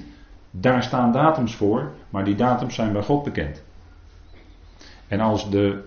Daar 0.50 0.82
staan 0.82 1.12
datums 1.12 1.54
voor, 1.54 1.92
maar 2.10 2.24
die 2.24 2.34
datums 2.34 2.74
zijn 2.74 2.92
bij 2.92 3.02
God 3.02 3.24
bekend. 3.24 3.62
En 5.08 5.20
als, 5.20 5.50
de, 5.50 5.84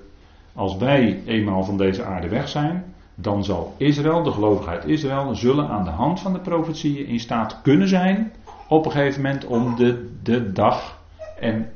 als 0.53 0.77
wij 0.77 1.24
eenmaal 1.25 1.63
van 1.63 1.77
deze 1.77 2.03
aarde 2.03 2.27
weg 2.27 2.50
zijn, 2.50 2.93
dan 3.15 3.43
zal 3.43 3.74
Israël, 3.77 4.24
de 4.24 4.32
gelovigheid 4.32 4.86
Israël, 4.86 5.36
zullen 5.36 5.67
aan 5.67 5.84
de 5.84 5.89
hand 5.89 6.20
van 6.20 6.34
de 6.34 6.39
profetieën 6.39 7.05
in 7.05 7.20
staat 7.20 7.62
kunnen 7.62 7.88
zijn 7.88 8.32
op 8.67 8.86
een 8.86 8.91
gegeven 8.91 9.22
moment 9.22 9.46
om 9.46 9.75
de, 9.75 10.10
de 10.24 10.51
dag 10.51 11.01
en 11.39 11.72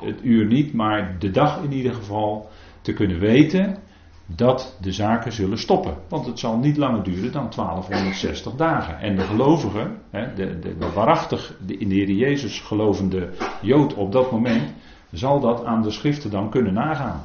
het, 0.00 0.18
uur 0.22 0.46
niet, 0.46 0.72
maar 0.72 1.16
de 1.18 1.30
dag 1.30 1.62
in 1.62 1.72
ieder 1.72 1.94
geval 1.94 2.48
te 2.80 2.92
kunnen 2.92 3.18
weten 3.18 3.76
dat 4.26 4.76
de 4.80 4.92
zaken 4.92 5.32
zullen 5.32 5.58
stoppen. 5.58 5.94
Want 6.08 6.26
het 6.26 6.38
zal 6.38 6.56
niet 6.56 6.76
langer 6.76 7.02
duren 7.02 7.32
dan 7.32 7.50
1260 7.56 8.54
dagen. 8.54 9.00
En 9.00 9.16
de 9.16 9.22
gelovigen, 9.22 9.98
de, 10.10 10.32
de, 10.34 10.78
de 10.78 10.92
waarachtig 10.94 11.54
in 11.66 11.88
de 11.88 11.94
Heer 11.94 12.10
Jezus 12.10 12.60
gelovende 12.60 13.28
Jood 13.60 13.94
op 13.94 14.12
dat 14.12 14.30
moment, 14.30 14.72
zal 15.12 15.40
dat 15.40 15.64
aan 15.64 15.82
de 15.82 15.90
schriften 15.90 16.30
dan 16.30 16.50
kunnen 16.50 16.72
nagaan. 16.72 17.24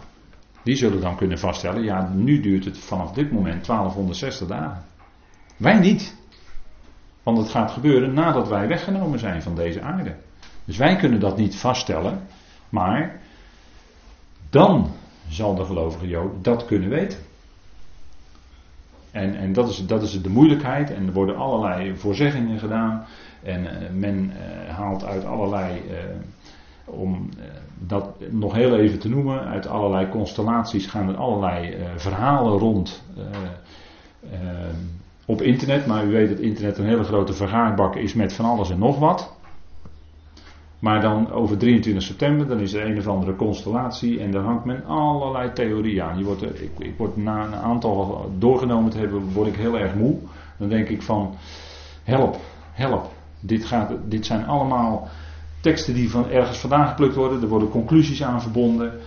Die 0.70 0.78
zullen 0.78 1.02
dan 1.02 1.16
kunnen 1.16 1.40
vaststellen, 1.40 1.84
ja, 1.84 2.12
nu 2.14 2.40
duurt 2.40 2.66
het 2.66 2.78
vanaf 2.78 3.12
dit 3.12 3.32
moment 3.32 3.66
1260 3.66 4.48
dagen. 4.48 4.84
Wij 5.58 5.80
niet. 5.80 6.16
Want 7.24 7.38
het 7.38 7.50
gaat 7.50 7.72
gebeuren 7.72 8.14
nadat 8.14 8.48
wij 8.48 8.68
weggenomen 8.68 9.20
zijn 9.20 9.42
van 9.42 9.56
deze 9.56 9.82
aarde. 9.82 10.16
Dus 10.66 10.78
wij 10.78 10.96
kunnen 10.96 11.20
dat 11.20 11.38
niet 11.38 11.56
vaststellen, 11.56 12.28
maar 12.70 13.20
dan 14.50 14.92
zal 15.30 15.56
de 15.56 15.66
gelovige 15.66 16.08
Jood 16.08 16.44
dat 16.44 16.66
kunnen 16.66 16.90
weten. 16.90 17.20
En, 19.12 19.36
en 19.36 19.54
dat, 19.54 19.70
is, 19.70 19.86
dat 19.86 20.04
is 20.04 20.22
de 20.22 20.30
moeilijkheid. 20.30 20.94
En 20.94 21.08
er 21.08 21.14
worden 21.14 21.36
allerlei 21.36 21.96
voorzeggingen 21.96 22.60
gedaan. 22.60 23.06
En 23.44 23.64
uh, 23.64 23.90
men 23.94 24.32
uh, 24.32 24.76
haalt 24.76 25.04
uit 25.04 25.26
allerlei, 25.26 25.82
uh, 25.90 25.98
om 26.92 27.30
dat 27.80 28.10
nog 28.30 28.54
heel 28.54 28.78
even 28.78 29.00
te 29.00 29.10
noemen, 29.10 29.46
uit 29.46 29.68
allerlei 29.68 30.10
constellaties 30.10 30.88
gaan 30.88 31.10
er 31.10 31.16
allerlei 31.16 31.78
verhalen 31.96 32.58
rond 32.58 33.04
op 35.26 35.42
internet. 35.42 35.86
Maar 35.86 36.06
u 36.06 36.12
weet 36.12 36.30
dat 36.30 36.40
internet 36.40 36.78
een 36.78 36.86
hele 36.86 37.04
grote 37.04 37.34
vergaarbak 37.34 37.96
is 37.96 38.14
met 38.14 38.34
van 38.34 38.46
alles 38.46 38.70
en 38.70 38.80
nog 38.80 39.00
wat. 39.00 39.38
Maar 40.80 41.02
dan 41.02 41.32
over 41.32 41.58
23 41.58 42.04
september, 42.04 42.48
dan 42.48 42.60
is 42.60 42.74
er 42.74 42.86
een 42.86 42.98
of 42.98 43.08
andere 43.08 43.36
constellatie 43.36 44.20
en 44.20 44.32
daar 44.32 44.44
hangt 44.44 44.66
men 44.66 44.86
allerlei 44.86 45.54
theorieën 45.54 46.04
aan. 46.04 46.18
Je 46.18 46.24
wordt, 46.24 46.62
ik, 46.62 46.72
ik 46.78 46.98
word 46.98 47.18
na 47.18 47.46
een 47.46 47.56
aantal 47.56 48.32
doorgenomen 48.38 48.92
te 48.92 48.98
hebben, 48.98 49.32
word 49.34 49.48
ik 49.48 49.56
heel 49.56 49.78
erg 49.78 49.96
moe. 49.96 50.16
Dan 50.58 50.70
denk 50.70 50.90
ik 50.90 51.02
van, 51.02 51.36
help, 52.04 52.38
help. 52.72 53.12
Dit, 53.40 53.66
gaat, 53.66 53.92
dit 54.06 54.26
zijn 54.26 54.46
allemaal 54.46 55.08
teksten 55.60 55.94
die 55.94 56.10
van 56.10 56.30
ergens 56.30 56.58
vandaan 56.58 56.88
geplukt 56.88 57.16
worden. 57.16 57.42
Er 57.42 57.48
worden 57.48 57.70
conclusies 57.70 58.24
aan 58.24 58.42
verbonden 58.42 59.00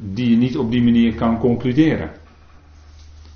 die 0.00 0.30
je 0.30 0.36
niet 0.36 0.56
op 0.58 0.70
die 0.70 0.82
manier 0.82 1.14
kan 1.14 1.38
concluderen. 1.38 2.10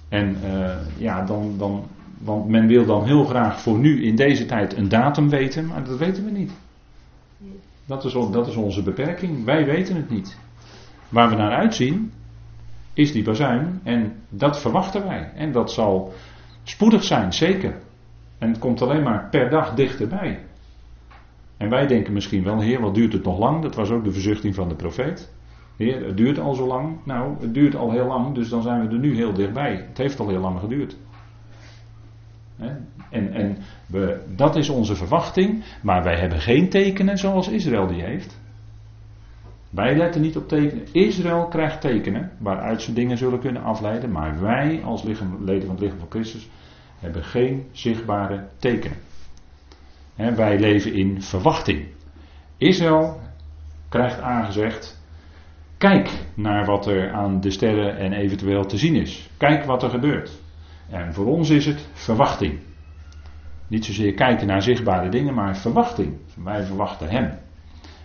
En 0.08 0.36
uh, 0.44 0.74
ja, 0.96 1.24
dan, 1.24 1.54
dan, 1.58 1.84
want 2.18 2.48
men 2.48 2.66
wil 2.66 2.84
dan 2.84 3.04
heel 3.04 3.24
graag 3.24 3.60
voor 3.60 3.78
nu 3.78 4.04
in 4.04 4.16
deze 4.16 4.46
tijd 4.46 4.76
een 4.76 4.88
datum 4.88 5.28
weten, 5.28 5.66
maar 5.66 5.84
dat 5.84 5.98
weten 5.98 6.24
we 6.24 6.30
niet. 6.30 6.52
Dat 7.86 8.04
is, 8.04 8.12
dat 8.12 8.46
is 8.46 8.54
onze 8.54 8.82
beperking. 8.82 9.44
Wij 9.44 9.64
weten 9.64 9.96
het 9.96 10.10
niet. 10.10 10.38
Waar 11.08 11.28
we 11.28 11.36
naar 11.36 11.52
uitzien, 11.52 12.12
is 12.92 13.12
die 13.12 13.22
bazuin. 13.22 13.80
En 13.82 14.12
dat 14.28 14.60
verwachten 14.60 15.04
wij. 15.04 15.32
En 15.34 15.52
dat 15.52 15.72
zal 15.72 16.12
spoedig 16.62 17.04
zijn, 17.04 17.32
zeker. 17.32 17.74
En 18.38 18.48
het 18.48 18.58
komt 18.58 18.82
alleen 18.82 19.02
maar 19.02 19.28
per 19.30 19.50
dag 19.50 19.74
dichterbij. 19.74 20.40
En 21.62 21.68
wij 21.68 21.86
denken 21.86 22.12
misschien 22.12 22.44
wel, 22.44 22.60
Heer, 22.60 22.80
wat 22.80 22.94
duurt 22.94 23.12
het 23.12 23.24
nog 23.24 23.38
lang? 23.38 23.62
Dat 23.62 23.74
was 23.74 23.90
ook 23.90 24.04
de 24.04 24.12
verzuchting 24.12 24.54
van 24.54 24.68
de 24.68 24.74
profeet. 24.74 25.32
Heer, 25.76 26.06
het 26.06 26.16
duurt 26.16 26.38
al 26.38 26.54
zo 26.54 26.66
lang. 26.66 26.96
Nou, 27.04 27.36
het 27.40 27.54
duurt 27.54 27.76
al 27.76 27.90
heel 27.90 28.06
lang, 28.06 28.34
dus 28.34 28.48
dan 28.48 28.62
zijn 28.62 28.88
we 28.88 28.94
er 28.94 29.00
nu 29.00 29.14
heel 29.14 29.32
dichtbij. 29.32 29.84
Het 29.88 29.98
heeft 29.98 30.20
al 30.20 30.28
heel 30.28 30.40
lang 30.40 30.60
geduurd. 30.60 30.96
En, 33.10 33.32
en 33.32 33.56
we, 33.86 34.24
dat 34.36 34.56
is 34.56 34.68
onze 34.68 34.96
verwachting, 34.96 35.64
maar 35.82 36.02
wij 36.02 36.18
hebben 36.18 36.40
geen 36.40 36.68
tekenen 36.68 37.18
zoals 37.18 37.48
Israël 37.48 37.86
die 37.86 38.02
heeft. 38.02 38.40
Wij 39.70 39.96
letten 39.96 40.20
niet 40.20 40.36
op 40.36 40.48
tekenen. 40.48 40.86
Israël 40.92 41.46
krijgt 41.46 41.80
tekenen 41.80 42.30
waaruit 42.38 42.82
ze 42.82 42.92
dingen 42.92 43.18
zullen 43.18 43.40
kunnen 43.40 43.62
afleiden, 43.62 44.10
maar 44.10 44.40
wij 44.40 44.82
als 44.84 45.02
leden 45.02 45.66
van 45.66 45.70
het 45.70 45.80
lichaam 45.80 45.98
van 45.98 46.10
Christus 46.10 46.48
hebben 46.98 47.24
geen 47.24 47.66
zichtbare 47.72 48.48
tekenen. 48.56 48.96
Wij 50.16 50.58
leven 50.58 50.92
in 50.94 51.22
verwachting. 51.22 51.86
Israël 52.56 53.20
krijgt 53.88 54.20
aangezegd: 54.20 55.00
kijk 55.78 56.10
naar 56.34 56.64
wat 56.64 56.86
er 56.86 57.12
aan 57.12 57.40
de 57.40 57.50
sterren 57.50 57.96
en 57.96 58.12
eventueel 58.12 58.66
te 58.66 58.76
zien 58.76 58.94
is. 58.94 59.30
Kijk 59.36 59.64
wat 59.64 59.82
er 59.82 59.90
gebeurt. 59.90 60.40
En 60.90 61.14
voor 61.14 61.26
ons 61.26 61.50
is 61.50 61.66
het 61.66 61.88
verwachting. 61.92 62.58
Niet 63.68 63.84
zozeer 63.84 64.14
kijken 64.14 64.46
naar 64.46 64.62
zichtbare 64.62 65.08
dingen, 65.08 65.34
maar 65.34 65.56
verwachting. 65.56 66.16
Wij 66.44 66.64
verwachten 66.64 67.08
Hem. 67.08 67.38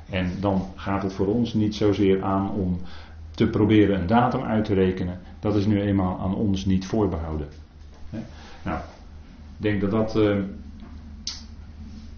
En 0.09 0.31
dan 0.39 0.65
gaat 0.75 1.03
het 1.03 1.13
voor 1.13 1.27
ons 1.27 1.53
niet 1.53 1.75
zozeer 1.75 2.23
aan 2.23 2.51
om 2.51 2.79
te 3.31 3.47
proberen 3.47 3.99
een 3.99 4.07
datum 4.07 4.43
uit 4.43 4.65
te 4.65 4.73
rekenen. 4.73 5.19
Dat 5.39 5.55
is 5.55 5.65
nu 5.65 5.81
eenmaal 5.81 6.19
aan 6.19 6.35
ons 6.35 6.65
niet 6.65 6.85
voorbehouden. 6.87 7.47
Nou, 8.63 8.79
ik 9.57 9.61
denk 9.61 9.81
dat 9.81 9.91
dat 9.91 10.15
uh, 10.15 10.37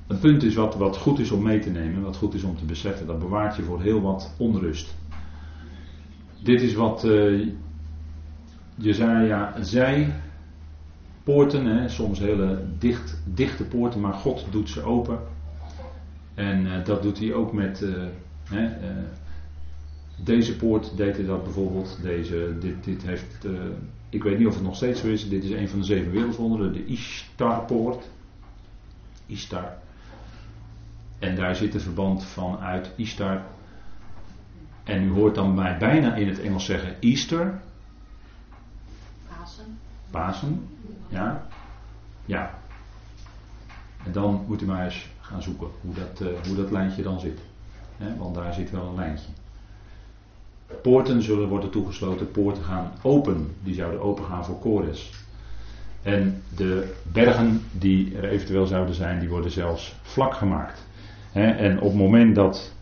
een 0.10 0.20
punt 0.20 0.44
is 0.44 0.56
wat, 0.56 0.76
wat 0.76 0.98
goed 0.98 1.20
is 1.20 1.32
om 1.32 1.44
mee 1.44 1.60
te 1.60 1.70
nemen, 1.70 2.02
wat 2.02 2.16
goed 2.16 2.34
is 2.34 2.44
om 2.44 2.58
te 2.58 2.66
beseffen. 2.66 3.08
Dat 3.08 3.20
bewaart 3.20 3.56
je 3.56 3.64
voor 3.64 3.82
heel 3.82 4.02
wat 4.02 4.34
onrust. 4.38 4.96
Dit 6.44 6.62
is 6.62 6.74
wat 6.74 7.04
uh, 7.06 7.48
Jezaja 8.76 9.64
zei 9.64 10.14
poorten, 11.24 11.66
hè, 11.66 11.90
soms 11.90 12.20
hele 12.20 12.64
dicht, 12.80 13.22
dichte 13.24 13.64
poorten, 13.64 14.00
maar 14.00 14.14
God 14.14 14.46
doet 14.52 14.70
ze 14.70 14.82
open. 14.82 15.20
En 16.34 16.66
uh, 16.66 16.86
dat 16.86 17.02
doet 17.02 17.20
hij 17.20 17.34
ook 17.34 17.54
met 17.54 17.82
uh, 17.82 18.04
hè, 18.44 18.70
deze 20.24 20.56
poort 20.56 20.98
deed 20.98 21.16
hij 21.18 21.26
dat 21.26 21.44
bijvoorbeeld. 21.44 22.00
Deze, 22.02 22.58
dit, 22.60 22.84
dit 22.84 23.02
heeft, 23.02 23.48
ik 24.10 24.24
weet 24.24 24.38
niet 24.38 24.48
of 24.48 24.54
het 24.54 24.64
nog 24.64 24.76
steeds 24.76 25.02
zo 25.02 25.08
is. 25.08 25.30
Dit 25.30 25.44
is 25.44 25.52
een 25.52 25.70
van 25.70 25.80
de 25.80 25.86
zeven 25.86 26.12
wereldwonderen, 26.12 26.74
de 26.74 26.86
Ishtarpoort. 26.86 28.10
Ishtar. 29.26 29.78
En 31.30 31.36
daar 31.36 31.56
zit 31.56 31.74
een 31.74 31.80
verband 31.80 32.24
van 32.24 32.60
uit 32.60 32.92
Ishtar. 32.96 33.42
En 34.84 35.04
u 35.04 35.12
hoort 35.12 35.36
dan 35.36 35.54
mij 35.54 35.78
bijna 35.78 36.16
in 36.16 36.28
het 36.28 36.40
Engels 36.40 36.66
zeggen 36.66 36.96
Easter. 37.00 37.62
Pasen. 39.28 39.80
Pasen, 40.10 40.68
ja. 41.08 41.48
Ja. 42.26 42.54
En 44.06 44.12
dan 44.12 44.44
moet 44.48 44.62
u 44.62 44.66
maar 44.66 44.86
eens 44.86 45.08
gaan 45.22 45.42
zoeken 45.42 45.68
hoe 45.82 45.94
dat, 45.94 46.22
uh, 46.22 46.28
hoe 46.48 46.56
dat 46.56 46.72
lijntje 46.72 47.04
dan 47.04 47.20
zit. 47.20 47.40
He, 47.98 48.18
want 48.18 48.36
daar 48.36 48.54
zit 48.54 48.72
wel 48.72 48.88
een 48.88 48.96
lijntje. 48.96 49.30
Poorten 50.82 51.22
zullen 51.22 51.48
worden 51.48 51.70
toegesloten, 51.70 52.32
poorten 52.32 52.64
gaan 52.64 52.92
open. 53.02 53.56
Die 53.64 53.74
zouden 53.74 54.02
open 54.02 54.26
gaan 54.26 54.46
voor 54.46 54.60
Kores. 54.60 55.12
En 56.02 56.44
de 56.56 56.96
bergen 57.12 57.64
die 57.72 58.18
er 58.18 58.24
eventueel 58.24 58.66
zouden 58.66 58.96
zijn, 58.96 59.20
die 59.20 59.30
worden 59.30 59.52
zelfs 59.52 59.96
vlak 60.02 60.34
gemaakt. 60.34 60.88
En 61.34 61.78
op 61.78 61.90
het 61.90 61.98
moment 61.98 62.36
dat 62.36 62.76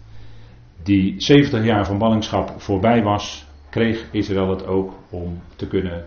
die 0.83 1.13
70 1.17 1.63
jaar 1.63 1.85
van 1.85 1.97
ballingschap 1.97 2.61
voorbij 2.61 3.03
was, 3.03 3.45
kreeg 3.69 4.05
Israël 4.11 4.49
het 4.49 4.65
ook 4.65 4.93
om 5.09 5.41
te 5.55 5.67
kunnen 5.67 6.05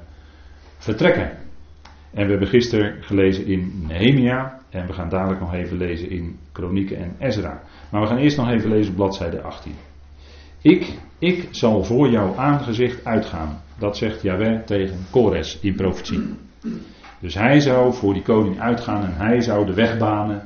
vertrekken. 0.78 1.30
En 2.14 2.24
we 2.24 2.30
hebben 2.30 2.48
gisteren 2.48 3.02
gelezen 3.02 3.46
in 3.46 3.84
Nehemia. 3.86 4.58
En 4.70 4.86
we 4.86 4.92
gaan 4.92 5.08
dadelijk 5.08 5.40
nog 5.40 5.54
even 5.54 5.76
lezen 5.76 6.10
in 6.10 6.38
Kronieken 6.52 6.96
en 6.96 7.14
Ezra. 7.18 7.62
Maar 7.90 8.00
we 8.00 8.06
gaan 8.06 8.18
eerst 8.18 8.36
nog 8.36 8.50
even 8.50 8.70
lezen 8.70 8.90
op 8.90 8.96
bladzijde 8.96 9.42
18. 9.42 9.72
Ik, 10.62 10.98
ik 11.18 11.48
zal 11.50 11.84
voor 11.84 12.10
jouw 12.10 12.34
aangezicht 12.36 13.04
uitgaan. 13.04 13.62
Dat 13.78 13.96
zegt 13.96 14.22
Yahweh 14.22 14.62
tegen 14.64 15.06
Kores 15.10 15.58
in 15.60 15.74
profetie. 15.74 16.34
Dus 17.20 17.34
hij 17.34 17.60
zou 17.60 17.92
voor 17.94 18.14
die 18.14 18.22
koning 18.22 18.60
uitgaan 18.60 19.04
en 19.04 19.14
hij 19.14 19.40
zou 19.40 19.66
de 19.66 19.74
weg 19.74 19.98
banen. 19.98 20.42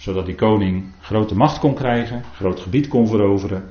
Zodat 0.00 0.26
die 0.26 0.34
koning 0.34 0.84
grote 1.00 1.36
macht 1.36 1.58
kon 1.58 1.74
krijgen, 1.74 2.22
groot 2.34 2.60
gebied 2.60 2.88
kon 2.88 3.06
veroveren. 3.06 3.64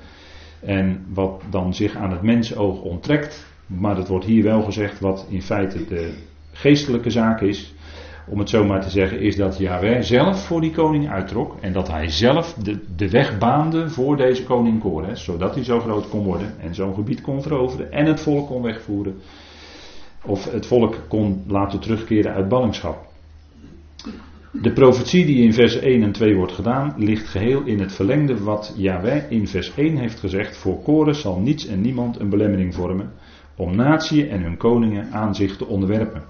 En 0.60 1.06
wat 1.14 1.42
dan 1.50 1.74
zich 1.74 1.96
aan 1.96 2.12
het 2.12 2.22
mensenoog 2.22 2.82
onttrekt. 2.82 3.46
Maar 3.66 3.96
dat 3.96 4.08
wordt 4.08 4.26
hier 4.26 4.44
wel 4.44 4.62
gezegd 4.62 5.00
wat 5.00 5.26
in 5.30 5.42
feite 5.42 5.86
de 5.86 6.14
geestelijke 6.52 7.10
zaak 7.10 7.42
is, 7.42 7.74
om 8.28 8.40
het 8.40 8.50
zo 8.50 8.66
maar 8.66 8.82
te 8.82 8.90
zeggen, 8.90 9.20
is 9.20 9.36
dat 9.36 9.58
Yahweh 9.58 10.02
zelf 10.02 10.46
voor 10.46 10.62
die 10.62 10.72
koning 10.72 11.10
uittrok. 11.10 11.56
En 11.60 11.74
dat 11.74 11.88
hij 11.88 12.10
zelf 12.10 12.54
de, 12.54 12.80
de 12.96 13.10
weg 13.10 13.38
baande 13.38 13.90
voor 13.90 14.18
deze 14.18 14.44
koning 14.44 14.80
Kores. 14.80 15.24
Zodat 15.24 15.56
hij 15.56 15.64
zo 15.64 15.80
groot 15.80 16.10
kon 16.10 16.24
worden 16.24 16.60
en 16.60 16.76
zo'n 16.76 16.94
gebied 16.94 17.22
kon 17.22 17.42
veroveren. 17.42 17.92
En 17.92 18.06
het 18.06 18.20
volk 18.20 18.48
kon 18.48 18.62
wegvoeren. 18.62 19.18
Of 20.26 20.52
het 20.52 20.66
volk 20.66 20.98
kon 21.08 21.44
laten 21.48 21.80
terugkeren 21.80 22.34
uit 22.34 22.48
ballingschap. 22.48 23.08
De 24.52 24.74
profetie 24.74 25.26
die 25.26 25.44
in 25.44 25.54
vers 25.54 25.80
1 25.80 26.04
en 26.04 26.12
2 26.12 26.36
wordt 26.36 26.52
gedaan, 26.52 26.94
ligt 26.98 27.28
geheel 27.28 27.64
in 27.64 27.80
het 27.80 27.94
verlengde 27.94 28.44
wat 28.44 28.74
Yahweh 28.78 29.32
in 29.32 29.48
vers 29.48 29.76
1 29.76 29.98
heeft 29.98 30.20
gezegd. 30.20 30.58
Voor 30.58 30.82
Kores 30.82 31.22
zal 31.22 31.40
niets 31.40 31.68
en 31.68 31.82
niemand 31.82 32.20
een 32.20 32.30
belemmering 32.30 32.76
vormen 32.76 33.12
om 33.56 33.76
natieën 33.76 34.30
en 34.30 34.42
hun 34.42 34.58
koningen 34.58 35.12
aan 35.12 35.36
zich 35.36 35.58
te 35.58 35.66
onderwerpen. 35.66 36.24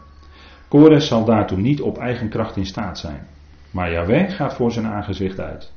Kores 0.67 1.07
zal 1.07 1.25
daartoe 1.25 1.57
niet 1.57 1.81
op 1.81 1.97
eigen 1.97 2.29
kracht 2.29 2.57
in 2.57 2.65
staat 2.65 2.99
zijn. 2.99 3.27
Maar 3.71 3.91
Yahweh 3.91 4.31
gaat 4.31 4.53
voor 4.53 4.71
zijn 4.71 4.85
aangezicht 4.85 5.39
uit. 5.39 5.71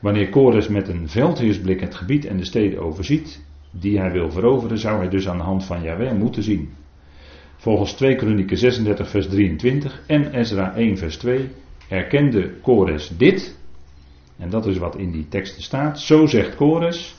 Wanneer 0.00 0.28
Kores 0.28 0.68
met 0.68 0.88
een 0.88 1.08
veldheersblik 1.08 1.80
het 1.80 1.94
gebied 1.94 2.24
en 2.24 2.36
de 2.36 2.44
steden 2.44 2.82
overziet, 2.82 3.44
die 3.70 3.98
hij 3.98 4.12
wil 4.12 4.30
veroveren, 4.30 4.78
zou 4.78 4.98
hij 4.98 5.08
dus 5.08 5.28
aan 5.28 5.38
de 5.38 5.42
hand 5.42 5.64
van 5.64 5.82
Yahweh 5.82 6.12
moeten 6.12 6.42
zien. 6.42 6.70
Volgens 7.56 7.92
2 7.92 8.16
Kronieken 8.16 8.58
36 8.58 9.08
vers 9.08 9.28
23 9.28 10.02
en 10.06 10.34
Ezra 10.34 10.74
1 10.74 10.98
vers 10.98 11.16
2 11.16 11.50
erkende 11.92 12.50
Kores 12.62 13.08
dit, 13.16 13.58
en 14.38 14.50
dat 14.50 14.66
is 14.66 14.78
wat 14.78 14.96
in 14.96 15.10
die 15.10 15.28
teksten 15.28 15.62
staat, 15.62 16.00
zo 16.00 16.26
zegt 16.26 16.56
Kores, 16.56 17.14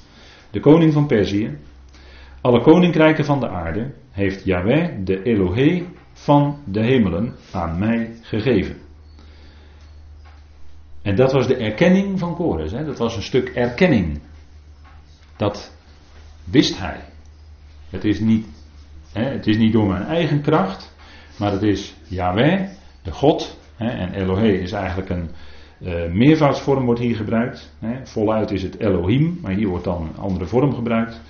de 0.51 0.59
koning 0.59 0.93
van 0.93 1.07
Perzië, 1.07 1.57
alle 2.41 2.62
koninkrijken 2.62 3.25
van 3.25 3.39
de 3.39 3.49
aarde 3.49 3.93
heeft 4.12 4.43
Yahweh, 4.43 4.89
de 5.03 5.23
Elohe 5.23 5.86
van 6.13 6.57
de 6.65 6.79
hemelen, 6.79 7.36
aan 7.51 7.79
mij 7.79 8.12
gegeven. 8.21 8.75
En 11.01 11.15
dat 11.15 11.31
was 11.31 11.47
de 11.47 11.55
erkenning 11.55 12.19
van 12.19 12.36
Kores. 12.36 12.71
Hè? 12.71 12.86
Dat 12.86 12.97
was 12.97 13.15
een 13.15 13.23
stuk 13.23 13.49
erkenning. 13.49 14.21
Dat 15.36 15.77
wist 16.43 16.79
hij. 16.79 16.99
Het 17.89 18.03
is 18.03 18.19
niet, 18.19 18.45
hè, 19.12 19.23
het 19.23 19.47
is 19.47 19.57
niet 19.57 19.73
door 19.73 19.88
mijn 19.88 20.03
eigen 20.03 20.41
kracht, 20.41 20.95
maar 21.38 21.51
het 21.51 21.62
is 21.62 21.95
Yahweh, 22.07 22.69
de 23.01 23.12
God. 23.12 23.62
En 23.89 24.13
Elohe 24.13 24.60
is 24.60 24.72
eigenlijk 24.72 25.10
een 25.10 25.30
uh, 25.82 26.12
meervoudsvorm 26.12 26.86
wordt 26.86 27.00
hier 27.00 27.15
gebruikt. 27.15 27.76
Voluit 28.04 28.52
is 28.52 28.63
het 28.63 28.80
Elohim, 28.80 29.39
maar 29.41 29.52
hier 29.52 29.67
wordt 29.67 29.84
dan 29.84 30.02
een 30.02 30.22
andere 30.22 30.46
vorm 30.46 30.74
gebruikt. 30.74 31.22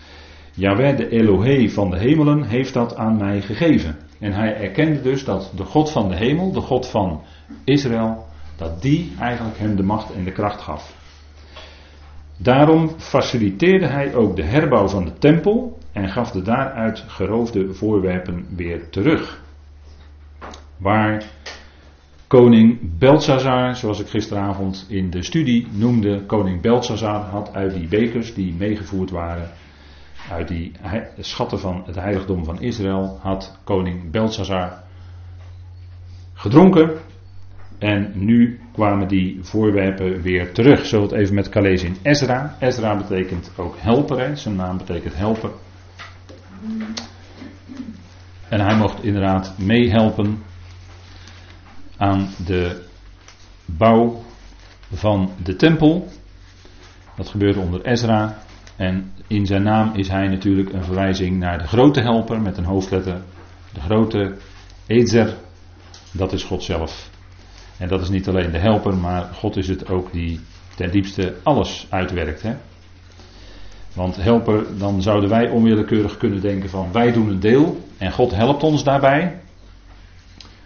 Yahweh, 0.54 0.98
de 0.98 1.10
Elohe 1.10 1.70
van 1.70 1.90
de 1.90 1.98
hemelen, 1.98 2.44
heeft 2.44 2.74
dat 2.74 2.96
aan 2.96 3.18
mij 3.18 3.42
gegeven. 3.42 3.96
En 4.20 4.32
hij 4.32 4.56
erkende 4.56 5.02
dus 5.02 5.26
dat 5.26 5.52
de 5.56 5.64
God 5.64 5.92
van 5.92 6.10
de 6.10 6.16
hemel, 6.16 6.52
de 6.52 6.62
God 6.62 6.88
van 6.88 7.22
Israël, 7.64 8.26
dat 8.56 8.82
die 8.82 9.14
eigenlijk 9.20 9.58
hem 9.58 9.76
de 9.76 9.84
macht 9.84 10.14
en 10.14 10.24
de 10.24 10.32
kracht 10.32 10.62
gaf. 10.62 10.96
Daarom 12.38 12.90
faciliteerde 12.98 13.88
hij 13.88 14.16
ook 14.16 14.36
de 14.36 14.44
herbouw 14.44 14.88
van 14.88 15.06
de 15.06 15.14
tempel 15.14 15.78
en 15.92 16.10
gaf 16.10 16.32
de 16.32 16.42
daaruit 16.42 17.04
geroofde 17.08 17.74
voorwerpen 17.74 18.46
weer 18.56 18.90
terug. 18.90 19.42
Waar 20.78 21.24
koning 22.34 22.98
Belshazzar, 22.98 23.76
zoals 23.76 24.00
ik 24.00 24.08
gisteravond 24.08 24.86
in 24.90 25.10
de 25.10 25.24
studie 25.24 25.68
noemde, 25.72 26.26
koning 26.26 26.62
Belshazzar 26.62 27.22
had 27.22 27.54
uit 27.54 27.74
die 27.74 27.88
bekers 27.88 28.34
die 28.34 28.54
meegevoerd 28.54 29.10
waren 29.10 29.50
uit 30.30 30.48
die 30.48 30.72
schatten 31.20 31.60
van 31.60 31.84
het 31.86 31.96
heiligdom 31.96 32.46
van 32.46 32.62
Israël 32.62 33.20
had 33.22 33.60
koning 33.64 34.12
Belshazzar 34.12 34.84
gedronken. 36.34 36.92
En 37.78 38.12
nu 38.16 38.60
kwamen 38.72 39.08
die 39.08 39.40
voorwerpen 39.42 40.22
weer 40.22 40.54
terug. 40.54 40.90
We 40.92 40.98
het 40.98 41.12
even 41.12 41.36
met 41.36 41.56
lezen 41.56 41.88
in 41.88 41.98
Ezra. 42.02 42.56
Ezra 42.60 42.98
betekent 42.98 43.52
ook 43.58 43.76
helper, 43.78 44.38
zijn 44.38 44.56
naam 44.56 44.78
betekent 44.78 45.18
helper. 45.18 45.52
En 48.50 48.60
hij 48.60 48.76
mocht 48.76 49.04
inderdaad 49.04 49.58
meehelpen 49.58 50.38
aan 51.98 52.30
de 52.46 52.82
bouw 53.66 54.24
van 54.94 55.32
de 55.44 55.56
tempel. 55.56 56.08
Dat 57.16 57.30
gebeurde 57.30 57.60
onder 57.60 57.86
Ezra. 57.86 58.38
En 58.76 59.14
in 59.28 59.46
zijn 59.46 59.64
naam 59.64 59.92
is 59.94 60.08
hij 60.08 60.28
natuurlijk 60.28 60.74
een 60.74 60.84
verwijzing 60.84 61.40
naar 61.40 61.58
de 61.58 61.68
grote 61.68 62.02
helper 62.02 62.42
met 62.42 62.58
een 62.58 62.66
hoofdletter. 62.66 63.22
De 63.74 63.80
grote 63.80 64.38
Ezer, 64.88 65.38
dat 66.12 66.34
is 66.34 66.44
God 66.44 66.64
zelf. 66.64 67.10
En 67.78 67.88
dat 67.88 68.02
is 68.02 68.10
niet 68.10 68.28
alleen 68.28 68.52
de 68.52 68.58
helper, 68.58 68.98
maar 68.98 69.24
God 69.24 69.58
is 69.58 69.68
het 69.68 69.90
ook 69.90 70.12
die 70.12 70.40
ten 70.76 70.92
diepste 70.92 71.36
alles 71.44 71.88
uitwerkt. 71.90 72.42
Hè? 72.42 72.56
Want 73.94 74.16
helper, 74.16 74.78
dan 74.78 75.02
zouden 75.02 75.30
wij 75.30 75.50
onwillekeurig 75.50 76.18
kunnen 76.18 76.42
denken 76.42 76.70
van 76.70 76.92
wij 76.92 77.12
doen 77.12 77.30
een 77.30 77.40
deel 77.40 77.88
en 77.98 78.12
God 78.12 78.32
helpt 78.32 78.64
ons 78.64 78.84
daarbij. 78.84 79.42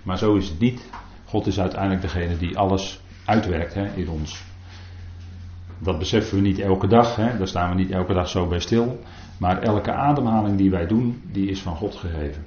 Maar 0.03 0.17
zo 0.17 0.35
is 0.35 0.49
het 0.49 0.59
niet. 0.59 0.81
God 1.27 1.47
is 1.47 1.59
uiteindelijk 1.59 2.01
degene 2.01 2.37
die 2.37 2.57
alles 2.57 3.01
uitwerkt 3.25 3.73
hè, 3.73 3.85
in 3.95 4.09
ons. 4.09 4.43
Dat 5.79 5.99
beseffen 5.99 6.35
we 6.37 6.43
niet 6.43 6.59
elke 6.59 6.87
dag, 6.87 7.15
hè? 7.15 7.37
daar 7.37 7.47
staan 7.47 7.69
we 7.69 7.75
niet 7.75 7.91
elke 7.91 8.13
dag 8.13 8.27
zo 8.27 8.47
bij 8.47 8.59
stil. 8.59 8.99
Maar 9.39 9.61
elke 9.61 9.91
ademhaling 9.91 10.57
die 10.57 10.69
wij 10.69 10.87
doen, 10.87 11.21
die 11.31 11.49
is 11.49 11.61
van 11.61 11.75
God 11.75 11.95
gegeven. 11.95 12.45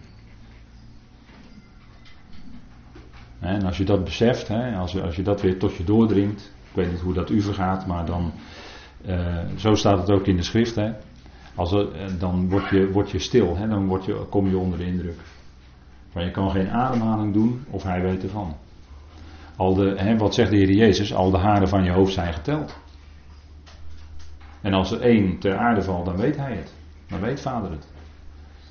En 3.41 3.63
als 3.63 3.77
je 3.77 3.85
dat 3.85 4.05
beseft, 4.05 4.49
hè, 4.49 4.77
als, 4.77 4.93
je, 4.93 5.03
als 5.03 5.17
je 5.17 5.23
dat 5.23 5.41
weer 5.41 5.59
tot 5.59 5.77
je 5.77 5.85
doordringt, 5.85 6.53
ik 6.69 6.75
weet 6.77 6.91
niet 6.91 7.01
hoe 7.01 7.15
dat 7.15 7.31
u 7.31 7.41
vergaat, 7.43 7.87
maar 7.87 8.07
dan, 8.07 8.33
uh, 9.07 9.39
zo 9.57 9.75
staat 9.75 9.99
het 9.99 10.11
ook 10.11 10.27
in 10.27 10.37
de 10.37 10.43
schrift, 10.43 10.75
hè, 10.75 10.93
als 11.55 11.73
eh, 11.73 11.87
dan 12.19 12.49
word 12.49 12.69
je, 12.69 12.91
word 12.91 13.11
je 13.11 13.19
stil, 13.19 13.57
hè, 13.57 13.69
dan 13.69 13.87
word 13.87 14.05
je, 14.05 14.15
kom 14.15 14.49
je 14.49 14.59
onder 14.59 14.79
de 14.79 14.85
indruk. 14.85 15.21
Maar 16.13 16.25
je 16.25 16.31
kan 16.31 16.51
geen 16.51 16.71
ademhaling 16.71 17.33
doen 17.33 17.65
of 17.71 17.83
hij 17.83 18.03
weet 18.03 18.23
ervan. 18.23 18.57
Al 19.61 19.75
de, 19.75 19.95
hè, 19.97 20.17
wat 20.17 20.35
zegt 20.35 20.51
de 20.51 20.57
Heer 20.57 20.71
Jezus? 20.71 21.15
Al 21.15 21.31
de 21.31 21.39
haren 21.39 21.69
van 21.69 21.85
je 21.85 21.91
hoofd 21.91 22.13
zijn 22.13 22.33
geteld. 22.33 22.77
En 24.61 24.73
als 24.73 24.91
er 24.93 25.01
één 25.01 25.39
ter 25.39 25.57
aarde 25.57 25.83
valt, 25.83 26.05
dan 26.05 26.17
weet 26.17 26.37
hij 26.37 26.53
het. 26.53 26.75
Dan 27.09 27.21
weet 27.21 27.41
vader 27.41 27.71
het. 27.71 27.87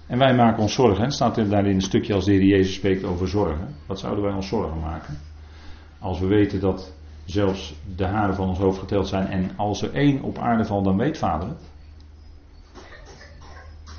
En 0.07 0.17
wij 0.17 0.35
maken 0.35 0.61
ons 0.61 0.73
zorgen. 0.73 1.03
Het 1.03 1.13
staat 1.13 1.37
er 1.37 1.49
daarin 1.49 1.75
een 1.75 1.81
stukje 1.81 2.13
als 2.13 2.25
de 2.25 2.31
Heer 2.31 2.43
Jezus 2.43 2.73
spreekt 2.73 3.03
over 3.03 3.27
zorgen. 3.27 3.75
Wat 3.85 3.99
zouden 3.99 4.23
wij 4.23 4.33
ons 4.33 4.47
zorgen 4.47 4.79
maken? 4.79 5.17
Als 5.99 6.19
we 6.19 6.27
weten 6.27 6.59
dat 6.59 6.93
zelfs 7.25 7.75
de 7.95 8.05
haren 8.05 8.35
van 8.35 8.47
ons 8.47 8.59
hoofd 8.59 8.79
geteld 8.79 9.07
zijn. 9.07 9.27
En 9.27 9.51
als 9.55 9.81
er 9.81 9.93
één 9.93 10.21
op 10.21 10.37
aarde 10.37 10.65
valt, 10.65 10.83
dan 10.83 10.97
weet 10.97 11.17
vader 11.17 11.47
het. 11.47 11.69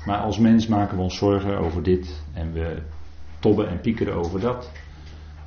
Maar 0.05 0.19
als 0.19 0.37
mens 0.37 0.67
maken 0.67 0.97
we 0.97 1.03
ons 1.03 1.17
zorgen 1.17 1.57
over 1.57 1.83
dit. 1.83 2.23
En 2.33 2.53
we 2.53 2.81
tobben 3.39 3.69
en 3.69 3.81
piekeren 3.81 4.15
over 4.15 4.39
dat. 4.39 4.71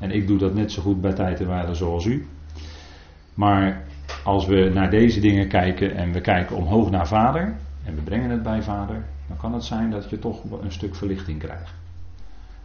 En 0.05 0.11
ik 0.11 0.27
doe 0.27 0.39
dat 0.39 0.55
net 0.55 0.73
zo 0.73 0.83
goed 0.83 1.01
bij 1.01 1.13
tijd 1.13 1.41
en 1.41 1.47
waarde 1.47 1.75
zoals 1.75 2.05
u. 2.05 2.27
Maar 3.35 3.83
als 4.25 4.47
we 4.47 4.71
naar 4.75 4.91
deze 4.91 5.21
dingen 5.21 5.49
kijken 5.49 5.97
en 5.97 6.13
we 6.13 6.21
kijken 6.21 6.57
omhoog 6.57 6.91
naar 6.91 7.07
vader. 7.07 7.55
En 7.85 7.95
we 7.95 8.01
brengen 8.01 8.31
het 8.31 8.43
bij 8.43 8.63
vader. 8.63 9.05
Dan 9.29 9.37
kan 9.37 9.55
het 9.55 9.65
zijn 9.65 9.91
dat 9.91 10.11
je 10.11 10.19
toch 10.19 10.43
een 10.63 10.73
stuk 10.73 10.95
verlichting 10.95 11.39
krijgt. 11.39 11.75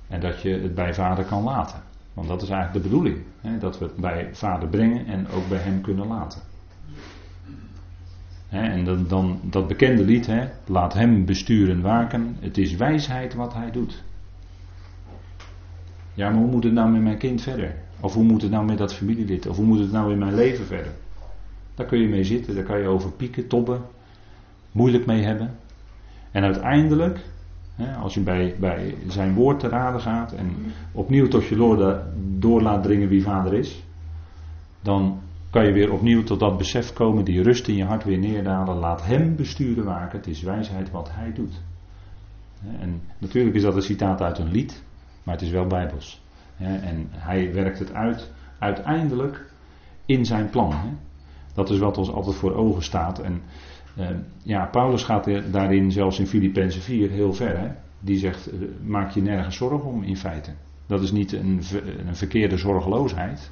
En 0.08 0.20
dat 0.20 0.42
je 0.42 0.50
het 0.50 0.76
bij 0.76 0.94
vader 0.94 1.26
kan 1.26 1.44
laten. 1.44 1.80
Want 2.14 2.28
dat 2.28 2.42
is 2.42 2.50
eigenlijk 2.50 2.84
de 2.84 2.90
bedoeling. 2.90 3.18
Hè, 3.42 3.58
dat 3.58 3.80
we 3.80 3.86
het 3.86 3.96
bij 3.96 4.30
vader 4.32 4.70
brengen 4.70 5.06
en 5.06 5.28
ook 5.28 5.50
bij 5.50 5.60
hem 5.60 5.82
kunnen 5.82 6.08
laten. 6.08 6.42
Hè, 8.48 8.62
en 8.62 8.84
dan, 8.86 9.08
dan, 9.08 9.40
dat 9.44 9.68
bekende 9.68 10.04
lied, 10.04 10.26
hè, 10.26 10.48
laat 10.66 10.94
hem 10.94 11.26
besturen 11.26 11.82
waken. 11.82 12.36
Het 12.40 12.58
is 12.58 12.76
wijsheid 12.76 13.34
wat 13.34 13.54
hij 13.54 13.72
doet. 13.72 14.04
Ja, 16.20 16.30
maar 16.30 16.40
hoe 16.40 16.52
moet 16.52 16.64
het 16.64 16.74
nou 16.74 16.92
met 16.92 17.02
mijn 17.02 17.18
kind 17.18 17.42
verder? 17.42 17.76
Of 18.00 18.14
hoe 18.14 18.24
moet 18.24 18.42
het 18.42 18.52
nou 18.52 18.66
met 18.66 18.78
dat 18.78 18.94
familielid? 18.94 19.48
Of 19.48 19.56
hoe 19.56 19.66
moet 19.66 19.80
het 19.80 19.92
nou 19.92 20.12
in 20.12 20.18
mijn 20.18 20.36
leven 20.36 20.66
verder? 20.66 20.92
Daar 21.76 21.86
kun 21.86 22.00
je 22.00 22.08
mee 22.08 22.24
zitten, 22.24 22.56
daar 22.56 22.64
kan 22.64 22.80
je 22.80 22.88
over 22.88 23.12
pieken, 23.12 23.48
tobben, 23.48 23.82
moeilijk 24.72 25.06
mee 25.06 25.24
hebben. 25.24 25.56
En 26.32 26.44
uiteindelijk, 26.44 27.20
als 28.02 28.14
je 28.14 28.22
bij, 28.22 28.56
bij 28.60 28.96
zijn 29.08 29.34
woord 29.34 29.60
te 29.60 29.68
raden 29.68 30.02
gaat 30.02 30.34
en 30.34 30.52
opnieuw 30.92 31.28
tot 31.28 31.46
je 31.46 31.58
Lord 31.58 32.02
door 32.38 32.62
laat 32.62 32.84
dringen 32.84 33.10
wie 33.10 33.24
vader 33.24 33.54
is, 33.54 33.84
dan 34.82 35.20
kan 35.50 35.66
je 35.66 35.74
weer 35.74 35.92
opnieuw 35.92 36.24
tot 36.24 36.40
dat 36.40 36.58
besef 36.58 36.94
komen, 36.94 37.26
die 37.26 37.42
rust 37.42 37.68
in 37.68 37.76
je 37.76 37.86
hart 37.86 38.04
weer 38.04 38.20
neerdalen. 38.20 38.76
Laat 38.78 39.06
hem 39.06 39.36
besturen 39.36 39.86
waken, 39.86 40.18
het 40.18 40.28
is 40.28 40.42
wijsheid 40.42 40.92
wat 40.92 41.10
hij 41.12 41.34
doet. 41.34 41.62
En 42.80 43.02
natuurlijk 43.18 43.56
is 43.56 43.62
dat 43.62 43.76
een 43.76 43.82
citaat 43.82 44.22
uit 44.22 44.38
een 44.38 44.52
lied, 44.52 44.88
maar 45.24 45.34
het 45.36 45.44
is 45.44 45.52
wel 45.52 45.68
bijbels. 45.68 46.22
En 46.58 47.08
hij 47.12 47.54
werkt 47.54 47.80
het 47.80 47.94
uit 47.94 48.32
uiteindelijk 48.60 49.54
in 50.06 50.26
zijn 50.26 50.50
plan. 50.50 50.98
Dat 51.54 51.70
is 51.70 51.80
wat 51.80 51.98
ons 51.98 52.12
altijd 52.12 52.36
voor 52.36 52.56
ogen 52.56 52.84
staat. 52.84 53.20
En 53.20 53.42
Ehm, 54.00 54.20
ja, 54.44 54.66
Paulus 54.66 55.04
gaat 55.04 55.52
daarin 55.52 55.92
zelfs 55.92 56.20
in 56.20 56.28
Filippenzen 56.28 56.82
4 56.82 57.10
heel 57.10 57.34
ver. 57.34 57.76
Die 58.00 58.18
zegt, 58.18 58.48
eh, 58.48 58.60
maak 58.84 59.12
je 59.12 59.22
nergens 59.22 59.56
zorgen 59.56 59.90
om 59.90 60.04
in 60.04 60.18
feite. 60.18 60.52
Dat 60.88 61.02
is 61.02 61.12
niet 61.12 61.32
een, 61.32 61.62
een 62.08 62.16
verkeerde 62.16 62.58
zorgeloosheid. 62.58 63.52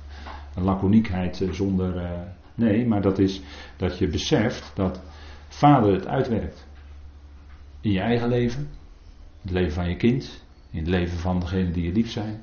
Een 0.56 0.64
laconiekheid 0.64 1.42
eh, 1.42 1.52
zonder... 1.52 2.10
Nee, 2.56 2.88
maar 2.88 3.02
dat 3.02 3.20
is 3.20 3.42
dat 3.78 3.98
je 3.98 4.08
beseft 4.08 4.72
dat 4.76 5.02
vader 5.48 5.94
het 5.94 6.08
uitwerkt. 6.08 6.68
In 7.82 7.92
je 7.92 8.00
eigen 8.00 8.28
leven. 8.28 8.70
Het 9.42 9.52
leven 9.52 9.74
van 9.74 9.90
je 9.90 9.96
kind. 9.96 10.46
In 10.72 10.80
het 10.80 10.88
leven 10.88 11.18
van 11.18 11.40
degenen 11.40 11.74
die 11.74 11.86
je 11.86 11.92
lief 11.92 12.12
zijn. 12.12 12.42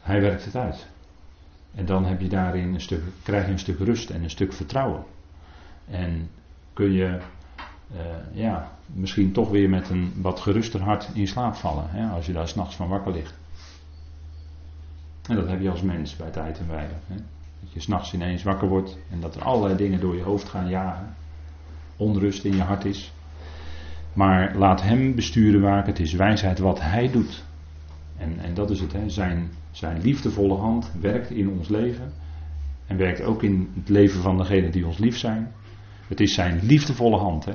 Hij 0.00 0.20
werkt 0.20 0.44
het 0.44 0.56
uit. 0.56 0.86
En 1.74 1.86
dan 1.86 2.04
heb 2.04 2.20
je 2.20 2.28
daarin 2.28 2.74
een 2.74 2.80
stuk, 2.80 3.02
krijg 3.22 3.46
je 3.46 3.52
een 3.52 3.58
stuk 3.58 3.78
rust 3.78 4.10
en 4.10 4.22
een 4.22 4.30
stuk 4.30 4.52
vertrouwen. 4.52 5.04
En 5.86 6.30
kun 6.72 6.92
je 6.92 7.20
uh, 7.92 8.00
ja, 8.32 8.70
misschien 8.86 9.32
toch 9.32 9.50
weer 9.50 9.68
met 9.68 9.88
een 9.88 10.12
wat 10.16 10.40
geruster 10.40 10.82
hart 10.82 11.10
in 11.14 11.28
slaap 11.28 11.54
vallen. 11.54 11.90
Hè, 11.90 12.08
als 12.08 12.26
je 12.26 12.32
daar 12.32 12.48
s'nachts 12.48 12.76
van 12.76 12.88
wakker 12.88 13.12
ligt. 13.12 13.38
En 15.28 15.36
dat 15.36 15.48
heb 15.48 15.60
je 15.60 15.70
als 15.70 15.82
mens 15.82 16.16
bij 16.16 16.30
tijd 16.30 16.58
en 16.58 16.68
wijle. 16.68 16.94
Dat 17.60 17.72
je 17.72 17.80
s'nachts 17.80 18.12
ineens 18.14 18.42
wakker 18.42 18.68
wordt 18.68 18.98
en 19.10 19.20
dat 19.20 19.36
er 19.36 19.42
allerlei 19.42 19.76
dingen 19.76 20.00
door 20.00 20.16
je 20.16 20.22
hoofd 20.22 20.48
gaan 20.48 20.68
jagen. 20.68 21.14
Onrust 21.96 22.44
in 22.44 22.56
je 22.56 22.62
hart 22.62 22.84
is. 22.84 23.12
Maar 24.12 24.56
laat 24.56 24.82
hem 24.82 25.14
besturen 25.14 25.60
waar 25.60 25.86
het 25.86 26.00
is 26.00 26.12
wijsheid 26.12 26.58
wat 26.58 26.80
hij 26.80 27.10
doet. 27.10 27.44
En, 28.16 28.38
en 28.38 28.54
dat 28.54 28.70
is 28.70 28.80
het, 28.80 28.92
hè. 28.92 29.08
Zijn, 29.08 29.50
zijn 29.70 30.00
liefdevolle 30.00 30.56
hand 30.56 30.92
werkt 31.00 31.30
in 31.30 31.50
ons 31.50 31.68
leven. 31.68 32.12
En 32.86 32.96
werkt 32.96 33.22
ook 33.22 33.42
in 33.42 33.70
het 33.74 33.88
leven 33.88 34.20
van 34.22 34.36
degenen 34.36 34.70
die 34.70 34.86
ons 34.86 34.98
lief 34.98 35.18
zijn. 35.18 35.52
Het 36.08 36.20
is 36.20 36.34
zijn 36.34 36.60
liefdevolle 36.62 37.16
hand. 37.16 37.44
Hè? 37.44 37.54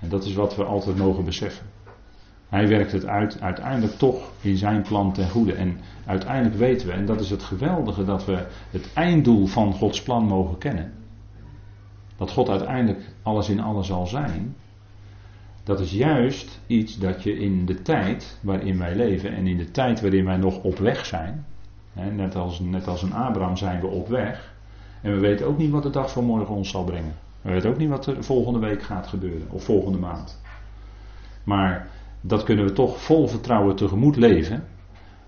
En 0.00 0.08
dat 0.08 0.24
is 0.24 0.34
wat 0.34 0.56
we 0.56 0.64
altijd 0.64 0.96
mogen 0.96 1.24
beseffen. 1.24 1.66
Hij 2.48 2.68
werkt 2.68 2.92
het 2.92 3.06
uit, 3.06 3.40
uiteindelijk 3.40 3.92
toch 3.92 4.32
in 4.40 4.56
zijn 4.56 4.82
plan 4.82 5.12
ten 5.12 5.28
goede. 5.28 5.52
En 5.52 5.78
uiteindelijk 6.06 6.56
weten 6.56 6.86
we, 6.86 6.92
en 6.92 7.06
dat 7.06 7.20
is 7.20 7.30
het 7.30 7.42
geweldige, 7.42 8.04
dat 8.04 8.24
we 8.24 8.46
het 8.70 8.90
einddoel 8.94 9.46
van 9.46 9.72
Gods 9.72 10.02
plan 10.02 10.24
mogen 10.24 10.58
kennen. 10.58 10.92
Dat 12.16 12.30
God 12.30 12.48
uiteindelijk 12.48 13.04
alles 13.22 13.48
in 13.48 13.60
alles 13.60 13.86
zal 13.86 14.06
zijn. 14.06 14.56
Dat 15.66 15.80
is 15.80 15.92
juist 15.92 16.60
iets 16.66 16.98
dat 16.98 17.22
je 17.22 17.38
in 17.38 17.66
de 17.66 17.82
tijd 17.82 18.38
waarin 18.42 18.78
wij 18.78 18.94
leven 18.94 19.34
en 19.34 19.46
in 19.46 19.56
de 19.56 19.70
tijd 19.70 20.00
waarin 20.00 20.24
wij 20.24 20.36
nog 20.36 20.62
op 20.62 20.78
weg 20.78 21.06
zijn. 21.06 21.46
Hè, 21.92 22.10
net, 22.10 22.34
als, 22.34 22.60
net 22.60 22.86
als 22.86 23.02
een 23.02 23.12
Abraham 23.12 23.56
zijn 23.56 23.80
we 23.80 23.86
op 23.86 24.08
weg. 24.08 24.54
En 25.02 25.12
we 25.12 25.18
weten 25.18 25.46
ook 25.46 25.58
niet 25.58 25.70
wat 25.70 25.82
de 25.82 25.90
dag 25.90 26.10
van 26.10 26.24
morgen 26.24 26.54
ons 26.54 26.70
zal 26.70 26.84
brengen. 26.84 27.14
We 27.42 27.50
weten 27.50 27.70
ook 27.70 27.76
niet 27.76 27.88
wat 27.88 28.06
er 28.06 28.24
volgende 28.24 28.58
week 28.58 28.82
gaat 28.82 29.06
gebeuren 29.06 29.50
of 29.50 29.64
volgende 29.64 29.98
maand. 29.98 30.42
Maar 31.44 31.88
dat 32.20 32.42
kunnen 32.42 32.64
we 32.64 32.72
toch 32.72 33.02
vol 33.02 33.28
vertrouwen 33.28 33.76
tegemoet 33.76 34.16
leven. 34.16 34.64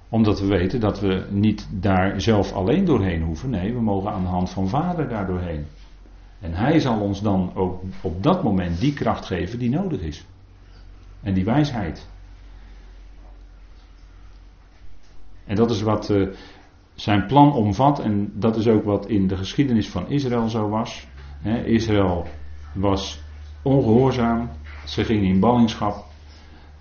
Omdat 0.09 0.41
we 0.41 0.47
weten 0.47 0.81
dat 0.81 1.01
we 1.01 1.27
niet 1.31 1.69
daar 1.71 2.21
zelf 2.21 2.53
alleen 2.53 2.85
doorheen 2.85 3.23
hoeven. 3.23 3.51
Nee, 3.51 3.75
we 3.75 3.81
mogen 3.81 4.11
aan 4.11 4.23
de 4.23 4.29
hand 4.29 4.51
van 4.51 4.69
Vader 4.69 5.09
daar 5.09 5.27
doorheen. 5.27 5.67
En 6.41 6.55
Hij 6.55 6.81
zal 6.81 7.01
ons 7.01 7.23
dan 7.23 7.55
ook 7.55 7.83
op 8.03 8.23
dat 8.23 8.43
moment 8.43 8.81
die 8.81 8.93
kracht 8.93 9.27
geven 9.27 9.59
die 9.59 9.71
nodig 9.71 10.01
is. 10.01 10.27
En 11.21 11.35
die 11.35 11.45
wijsheid. 11.45 12.09
En 15.45 15.57
dat 15.57 15.71
is 15.71 15.83
wat 15.83 16.11
uh, 16.11 16.29
zijn 16.95 17.27
plan 17.27 17.53
omvat. 17.53 18.01
En 18.01 18.33
dat 18.35 18.57
is 18.57 18.69
ook 18.69 18.85
wat 18.85 19.07
in 19.07 19.27
de 19.27 19.37
geschiedenis 19.37 19.89
van 19.89 20.09
Israël 20.09 20.49
zo 20.49 20.69
was. 20.69 21.07
Israël 21.65 22.27
was 22.75 23.21
ongehoorzaam, 23.63 24.51
ze 24.87 25.05
gingen 25.05 25.29
in 25.29 25.41
ballingschap, 25.41 26.05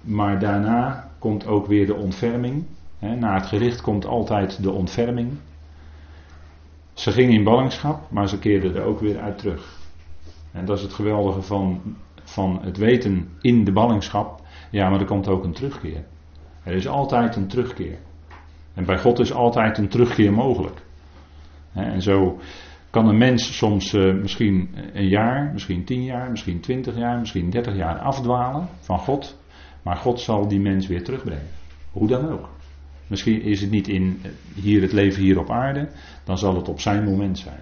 maar 0.02 0.40
daarna 0.40 1.10
komt 1.20 1.48
ook 1.48 1.68
weer 1.68 1.86
de 1.86 1.96
ontferming. 1.96 2.66
na 3.00 3.34
het 3.34 3.46
gericht 3.46 3.82
komt 3.82 4.06
altijd 4.06 4.64
de 4.64 4.72
ontferming. 4.72 5.32
Ze 6.98 7.12
gingen 7.12 7.34
in 7.34 7.44
ballingschap, 7.44 8.12
maar 8.12 8.30
ze 8.30 8.40
keerden 8.40 8.76
er 8.76 8.84
ook 8.84 9.00
weer 9.00 9.20
uit 9.20 9.38
terug. 9.38 9.80
En 10.52 10.66
dat 10.66 10.78
is 10.78 10.84
het 10.84 10.94
geweldige 10.94 11.42
van, 11.42 11.96
van 12.24 12.60
het 12.62 12.78
weten 12.78 13.30
in 13.42 13.64
de 13.64 13.72
ballingschap. 13.72 14.42
Ja, 14.72 14.90
maar 14.90 15.00
er 15.00 15.06
komt 15.06 15.28
ook 15.28 15.44
een 15.44 15.54
terugkeer. 15.54 16.04
Er 16.64 16.74
is 16.74 16.88
altijd 16.88 17.36
een 17.36 17.48
terugkeer. 17.48 17.98
En 18.74 18.86
bij 18.86 18.98
God 18.98 19.20
is 19.20 19.34
altijd 19.34 19.78
een 19.78 19.88
terugkeer 19.88 20.34
mogelijk. 20.34 20.82
En 21.74 22.02
zo 22.02 22.40
kan 22.90 23.08
een 23.08 23.18
mens 23.18 23.58
soms 23.58 23.94
uh, 23.94 24.14
misschien 24.14 24.76
een 24.94 25.08
jaar, 25.08 25.50
misschien 25.54 25.86
tien 25.86 26.04
jaar, 26.04 26.30
misschien 26.30 26.60
twintig 26.60 26.98
jaar, 26.98 27.20
misschien 27.20 27.50
dertig 27.50 27.76
jaar 27.76 28.00
afdwalen 28.00 28.68
van 28.80 29.00
God. 29.00 29.38
Maar 29.84 29.96
God 29.96 30.20
zal 30.20 30.48
die 30.48 30.60
mens 30.60 30.88
weer 30.88 31.04
terugbrengen. 31.04 31.48
Hoe 31.92 32.08
dan 32.08 32.32
ook. 32.32 32.50
Misschien 33.08 33.42
is 33.42 33.62
het 33.62 33.70
niet 33.72 33.88
in 33.88 34.20
eh, 34.24 34.32
hier 34.54 34.82
het 34.82 34.92
leven 34.92 35.22
hier 35.22 35.40
op 35.40 35.50
aarde, 35.50 35.90
dan 36.24 36.38
zal 36.38 36.56
het 36.56 36.70
op 36.70 36.80
zijn 36.80 37.04
moment 37.04 37.40
zijn. 37.40 37.60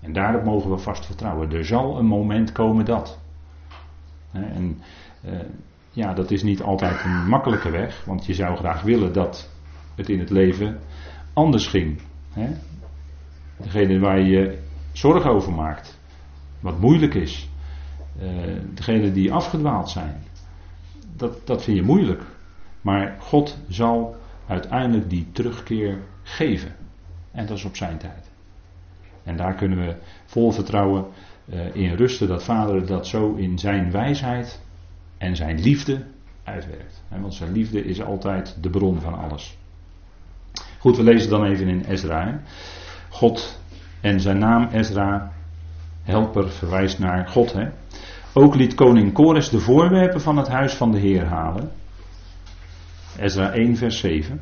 En 0.00 0.12
daarop 0.12 0.44
mogen 0.44 0.70
we 0.70 0.78
vast 0.78 1.06
vertrouwen. 1.06 1.52
Er 1.52 1.64
zal 1.64 1.98
een 1.98 2.06
moment 2.06 2.52
komen 2.52 2.84
dat. 2.84 3.18
En 4.32 4.78
uh, 5.24 5.32
ja, 5.90 6.14
dat 6.14 6.30
is 6.30 6.42
niet 6.42 6.62
altijd 6.62 7.04
een 7.04 7.28
makkelijke 7.28 7.70
weg, 7.70 8.04
want 8.04 8.26
je 8.26 8.34
zou 8.34 8.56
graag 8.56 8.82
willen 8.82 9.12
dat 9.12 9.50
het 9.94 10.08
in 10.08 10.18
het 10.18 10.30
leven 10.30 10.78
anders 11.32 11.66
ging. 11.66 12.00
Degene 13.56 13.98
waar 13.98 14.20
je 14.20 14.58
zorgen 14.92 15.30
over 15.30 15.52
maakt. 15.52 15.98
Wat 16.60 16.80
moeilijk 16.80 17.14
is. 17.14 17.48
Uh, 18.22 18.28
degene 18.74 19.12
die 19.12 19.32
afgedwaald 19.32 19.90
zijn. 19.90 20.22
Dat, 21.16 21.46
dat 21.46 21.64
vind 21.64 21.76
je 21.76 21.82
moeilijk. 21.82 22.22
Maar 22.80 23.16
God 23.18 23.58
zal 23.68 24.16
uiteindelijk 24.46 25.10
die 25.10 25.26
terugkeer 25.32 25.98
geven. 26.22 26.74
En 27.32 27.46
dat 27.46 27.56
is 27.56 27.64
op 27.64 27.76
zijn 27.76 27.98
tijd. 27.98 28.30
En 29.24 29.36
daar 29.36 29.54
kunnen 29.54 29.78
we 29.78 29.96
vol 30.24 30.52
vertrouwen 30.52 31.06
uh, 31.44 31.74
in 31.74 31.94
rusten 31.94 32.28
dat 32.28 32.44
Vader 32.44 32.86
dat 32.86 33.06
zo 33.06 33.34
in 33.34 33.58
zijn 33.58 33.90
wijsheid 33.90 34.60
en 35.18 35.36
zijn 35.36 35.60
liefde 35.60 36.04
uitwerkt. 36.44 37.02
want 37.08 37.34
zijn 37.34 37.52
liefde 37.52 37.84
is 37.84 38.02
altijd 38.02 38.56
de 38.60 38.70
bron 38.70 39.00
van 39.00 39.14
alles. 39.14 39.56
Goed, 40.78 40.96
we 40.96 41.02
lezen 41.02 41.30
dan 41.30 41.44
even 41.44 41.68
in 41.68 41.84
Ezra. 41.88 42.40
God 43.08 43.60
en 44.00 44.20
zijn 44.20 44.38
naam 44.38 44.68
Ezra, 44.72 45.32
helper, 46.02 46.50
verwijst 46.50 46.98
naar 46.98 47.28
God. 47.28 47.52
Hè? 47.52 47.68
Ook 48.32 48.54
liet 48.54 48.74
koning 48.74 49.12
Kores 49.12 49.48
de 49.48 49.60
voorwerpen 49.60 50.20
van 50.20 50.36
het 50.36 50.48
huis 50.48 50.74
van 50.74 50.92
de 50.92 50.98
Heer 50.98 51.24
halen. 51.24 51.70
Ezra 53.18 53.52
1, 53.52 53.76
vers 53.76 53.98
7. 53.98 54.40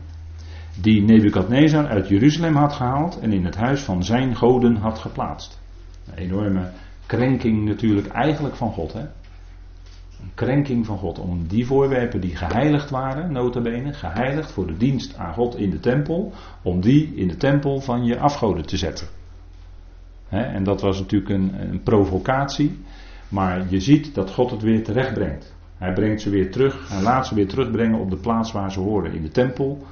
Die 0.81 1.03
Nebukadnezar 1.03 1.87
uit 1.87 2.09
Jeruzalem 2.09 2.57
had 2.57 2.73
gehaald 2.73 3.21
en 3.21 3.33
in 3.33 3.45
het 3.45 3.57
huis 3.57 3.81
van 3.81 4.05
zijn 4.05 4.37
goden 4.37 4.77
had 4.77 4.99
geplaatst. 4.99 5.61
Een 6.07 6.15
enorme 6.15 6.71
krenking 7.07 7.65
natuurlijk 7.65 8.07
eigenlijk 8.07 8.57
van 8.57 8.73
God. 8.73 8.93
Hè? 8.93 9.01
Een 9.01 10.35
krenking 10.35 10.87
van 10.87 10.99
God. 10.99 11.19
Om 11.19 11.47
die 11.47 11.67
voorwerpen 11.67 12.21
die 12.21 12.37
geheiligd 12.37 12.91
waren, 12.91 13.33
nota 13.33 13.61
bene, 13.61 13.93
geheiligd 13.93 14.53
voor 14.53 14.67
de 14.67 14.77
dienst 14.77 15.17
aan 15.17 15.35
God 15.35 15.57
in 15.57 15.71
de 15.71 15.81
tempel, 15.81 16.33
om 16.63 16.81
die 16.81 17.15
in 17.15 17.29
de 17.29 17.37
tempel 17.37 17.81
van 17.81 18.05
je 18.05 18.19
afgoden 18.19 18.67
te 18.67 18.77
zetten. 18.77 19.07
en 20.29 20.65
dat 20.65 20.81
was 20.81 20.99
natuurlijk 20.99 21.31
een, 21.31 21.71
een 21.71 21.83
provocatie. 21.83 22.79
Maar 23.29 23.67
je 23.69 23.81
ziet 23.81 24.15
dat 24.15 24.31
God 24.31 24.51
het 24.51 24.63
weer 24.63 24.85
terecht 24.85 25.15
brengt. 25.15 25.55
Hij 25.85 25.93
brengt 25.93 26.21
ze 26.21 26.31
weer 26.31 26.51
terug. 26.51 26.89
Hij 26.89 27.03
laat 27.03 27.27
ze 27.27 27.35
weer 27.35 27.49
terugbrengen 27.49 27.99
op 27.99 28.11
de 28.11 28.17
plaats 28.17 28.53
waar 28.53 28.73
ze 28.73 28.81
horen. 28.81 29.13
In 29.13 29.23
de 29.23 29.31
tempel. 29.31 29.87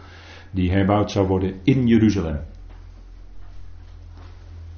Die 0.50 0.70
herbouwd 0.70 1.10
zou 1.10 1.26
worden 1.26 1.60
in 1.62 1.86
Jeruzalem. 1.86 2.40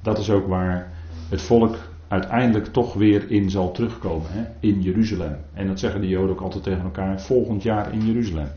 Dat 0.01 0.17
is 0.17 0.29
ook 0.29 0.47
waar 0.47 0.91
het 1.29 1.41
volk 1.41 1.77
uiteindelijk 2.07 2.65
toch 2.65 2.93
weer 2.93 3.31
in 3.31 3.49
zal 3.49 3.71
terugkomen. 3.71 4.31
Hè? 4.31 4.43
In 4.59 4.81
Jeruzalem. 4.81 5.37
En 5.53 5.67
dat 5.67 5.79
zeggen 5.79 6.01
de 6.01 6.07
Joden 6.07 6.29
ook 6.29 6.41
altijd 6.41 6.63
tegen 6.63 6.83
elkaar. 6.83 7.21
Volgend 7.21 7.63
jaar 7.63 7.93
in 7.93 8.05
Jeruzalem. 8.05 8.49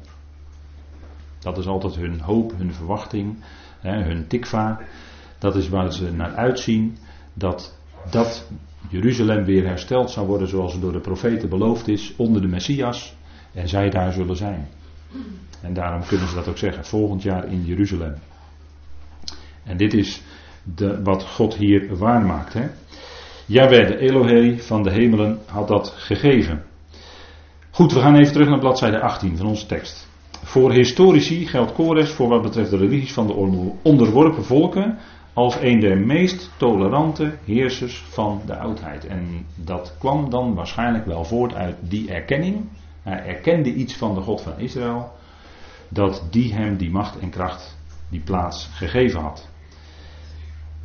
Dat 1.39 1.59
is 1.59 1.67
altijd 1.67 1.95
hun 1.95 2.21
hoop, 2.21 2.53
hun 2.57 2.73
verwachting. 2.73 3.37
Hè, 3.81 4.03
hun 4.03 4.27
tikva. 4.27 4.81
Dat 5.39 5.57
is 5.57 5.69
waar 5.69 5.93
ze 5.93 6.13
naar 6.13 6.35
uitzien. 6.35 6.97
Dat 7.35 7.79
dat 8.11 8.49
Jeruzalem 8.89 9.45
weer 9.45 9.67
hersteld 9.67 10.11
zou 10.11 10.27
worden 10.27 10.49
zoals 10.49 10.81
door 10.81 10.93
de 10.93 11.01
profeten 11.01 11.49
beloofd 11.49 11.89
is 11.89 12.15
onder 12.17 12.43
de 12.43 12.49
Messias 12.49 13.17
en 13.53 13.69
zij 13.69 13.91
daar 13.91 14.13
zullen 14.13 14.37
zijn. 14.37 14.69
En 15.63 15.75
daarom 15.75 16.07
kunnen 16.07 16.29
ze 16.29 16.35
dat 16.35 16.49
ook 16.49 16.59
zeggen, 16.59 16.85
volgend 16.85 17.23
jaar 17.23 17.49
in 17.49 17.65
Jeruzalem. 17.65 18.15
En 19.65 19.77
dit 19.77 19.95
is 19.95 20.23
de, 20.63 21.03
wat 21.03 21.25
God 21.25 21.55
hier 21.55 21.97
waarmaakt. 21.97 22.53
Hè? 22.53 22.67
De 23.47 23.99
Elohe 23.99 24.59
van 24.59 24.83
de 24.83 24.91
hemelen, 24.91 25.39
had 25.47 25.69
dat 25.69 25.89
gegeven. 25.97 26.65
Goed, 27.71 27.93
we 27.93 28.01
gaan 28.01 28.17
even 28.17 28.33
terug 28.33 28.49
naar 28.49 28.59
bladzijde 28.59 29.01
18 29.01 29.37
van 29.37 29.47
onze 29.47 29.67
tekst. 29.67 30.09
Voor 30.43 30.73
historici 30.73 31.47
geldt 31.47 31.73
Kores 31.73 32.11
voor 32.11 32.29
wat 32.29 32.43
betreft 32.43 32.71
de 32.71 32.77
religies 32.77 33.13
van 33.13 33.27
de 33.27 33.33
onderworpen 33.83 34.45
volken 34.45 34.99
als 35.39 35.57
een 35.61 35.81
der 35.81 35.99
meest 35.99 36.51
tolerante 36.57 37.33
heersers 37.45 38.05
van 38.09 38.41
de 38.47 38.57
oudheid. 38.57 39.07
En 39.07 39.47
dat 39.55 39.95
kwam 39.99 40.31
dan 40.31 40.55
waarschijnlijk 40.55 41.07
wel 41.07 41.25
voort 41.25 41.55
uit 41.55 41.77
die 41.81 42.11
erkenning. 42.13 42.69
Hij 43.03 43.25
erkende 43.27 43.75
iets 43.75 43.97
van 43.97 44.15
de 44.15 44.21
God 44.21 44.41
van 44.41 44.59
Israël, 44.59 45.13
dat 45.89 46.27
die 46.31 46.55
hem 46.55 46.77
die 46.77 46.91
macht 46.91 47.19
en 47.19 47.31
kracht, 47.31 47.79
die 48.09 48.21
plaats 48.21 48.71
gegeven 48.73 49.21
had. 49.21 49.49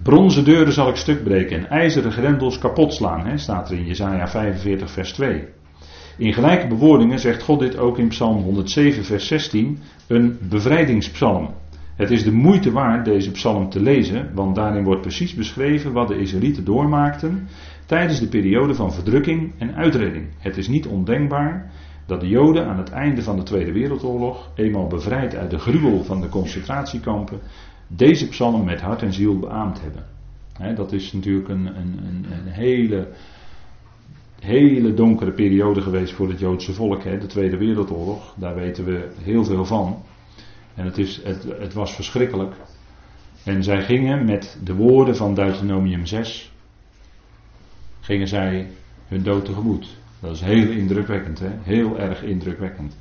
Bronzen 0.03 0.45
deuren 0.45 0.73
zal 0.73 0.89
ik 0.89 0.95
stuk 0.95 1.23
breken 1.23 1.57
en 1.57 1.69
ijzeren 1.69 2.11
grendels 2.11 2.57
kapot 2.57 2.93
slaan, 2.93 3.25
hè, 3.25 3.37
staat 3.37 3.69
er 3.69 3.77
in 3.77 3.85
Jesaja 3.85 4.27
45 4.27 4.91
vers 4.91 5.13
2. 5.13 5.47
In 6.17 6.33
gelijke 6.33 6.67
bewoordingen 6.67 7.19
zegt 7.19 7.43
God 7.43 7.59
dit 7.59 7.77
ook 7.77 7.97
in 7.97 8.07
Psalm 8.07 8.43
107 8.43 9.05
vers 9.05 9.27
16, 9.27 9.79
een 10.07 10.37
bevrijdingspsalm. 10.41 11.53
Het 11.95 12.11
is 12.11 12.23
de 12.23 12.31
moeite 12.31 12.71
waard 12.71 13.05
deze 13.05 13.31
psalm 13.31 13.69
te 13.69 13.81
lezen, 13.81 14.33
want 14.33 14.55
daarin 14.55 14.83
wordt 14.83 15.01
precies 15.01 15.33
beschreven 15.33 15.93
wat 15.93 16.07
de 16.07 16.19
Israëlieten 16.19 16.65
doormaakten 16.65 17.47
tijdens 17.85 18.19
de 18.19 18.27
periode 18.27 18.73
van 18.73 18.93
verdrukking 18.93 19.53
en 19.57 19.75
uitredding. 19.75 20.25
Het 20.37 20.57
is 20.57 20.67
niet 20.67 20.87
ondenkbaar 20.87 21.71
dat 22.05 22.21
de 22.21 22.27
Joden 22.27 22.65
aan 22.67 22.77
het 22.77 22.89
einde 22.89 23.21
van 23.21 23.35
de 23.35 23.43
Tweede 23.43 23.71
Wereldoorlog, 23.71 24.51
eenmaal 24.55 24.87
bevrijd 24.87 25.35
uit 25.35 25.49
de 25.49 25.59
gruwel 25.59 26.03
van 26.03 26.21
de 26.21 26.29
concentratiekampen, 26.29 27.39
deze 27.87 28.29
psalm 28.29 28.65
met 28.65 28.81
hart 28.81 29.01
en 29.01 29.13
ziel 29.13 29.39
beaamd 29.39 29.81
hebben. 29.81 30.75
dat 30.75 30.91
is 30.91 31.13
natuurlijk 31.13 31.49
een, 31.49 31.65
een, 31.65 32.25
een, 32.31 32.47
hele, 32.47 33.07
hele 34.39 34.93
donkere 34.93 35.31
periode 35.31 35.81
geweest 35.81 36.13
voor 36.13 36.29
het 36.29 36.39
Joodse 36.39 36.73
volk, 36.73 37.03
de 37.03 37.25
Tweede 37.25 37.57
Wereldoorlog. 37.57 38.35
Daar 38.37 38.55
weten 38.55 38.85
we 38.85 39.09
heel 39.23 39.43
veel 39.43 39.65
van. 39.65 39.97
En 40.75 40.85
het, 40.85 40.97
is, 40.97 41.21
het, 41.23 41.43
het 41.59 41.73
was 41.73 41.93
verschrikkelijk. 41.95 42.55
En 43.43 43.63
zij 43.63 43.83
gingen 43.83 44.25
met 44.25 44.57
de 44.63 44.73
woorden 44.73 45.15
van 45.15 45.35
Deuteronomium 45.35 46.05
6, 46.05 46.51
gingen 47.99 48.27
zij 48.27 48.67
hun 49.07 49.23
dood 49.23 49.45
tegemoet. 49.45 49.87
Dat 50.19 50.35
is 50.35 50.41
heel 50.41 50.69
indrukwekkend, 50.69 51.39
hè? 51.39 51.49
heel 51.61 51.99
erg 51.99 52.23
indrukwekkend. 52.23 52.97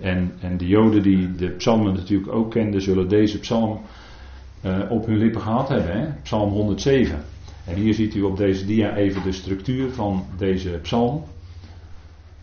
En, 0.00 0.32
en 0.40 0.56
de 0.56 0.66
Joden 0.66 1.02
die 1.02 1.34
de 1.34 1.48
psalmen 1.48 1.94
natuurlijk 1.94 2.32
ook 2.32 2.50
kenden, 2.50 2.82
zullen 2.82 3.08
deze 3.08 3.38
psalm 3.38 3.80
uh, 4.64 4.78
op 4.88 5.06
hun 5.06 5.18
lippen 5.18 5.40
gehad 5.40 5.68
hebben. 5.68 6.00
Hè? 6.00 6.06
Psalm 6.22 6.50
107. 6.50 7.24
En 7.64 7.74
hier 7.74 7.94
ziet 7.94 8.14
u 8.14 8.22
op 8.22 8.36
deze 8.36 8.66
dia 8.66 8.96
even 8.96 9.22
de 9.22 9.32
structuur 9.32 9.90
van 9.90 10.24
deze 10.38 10.70
psalm. 10.82 11.24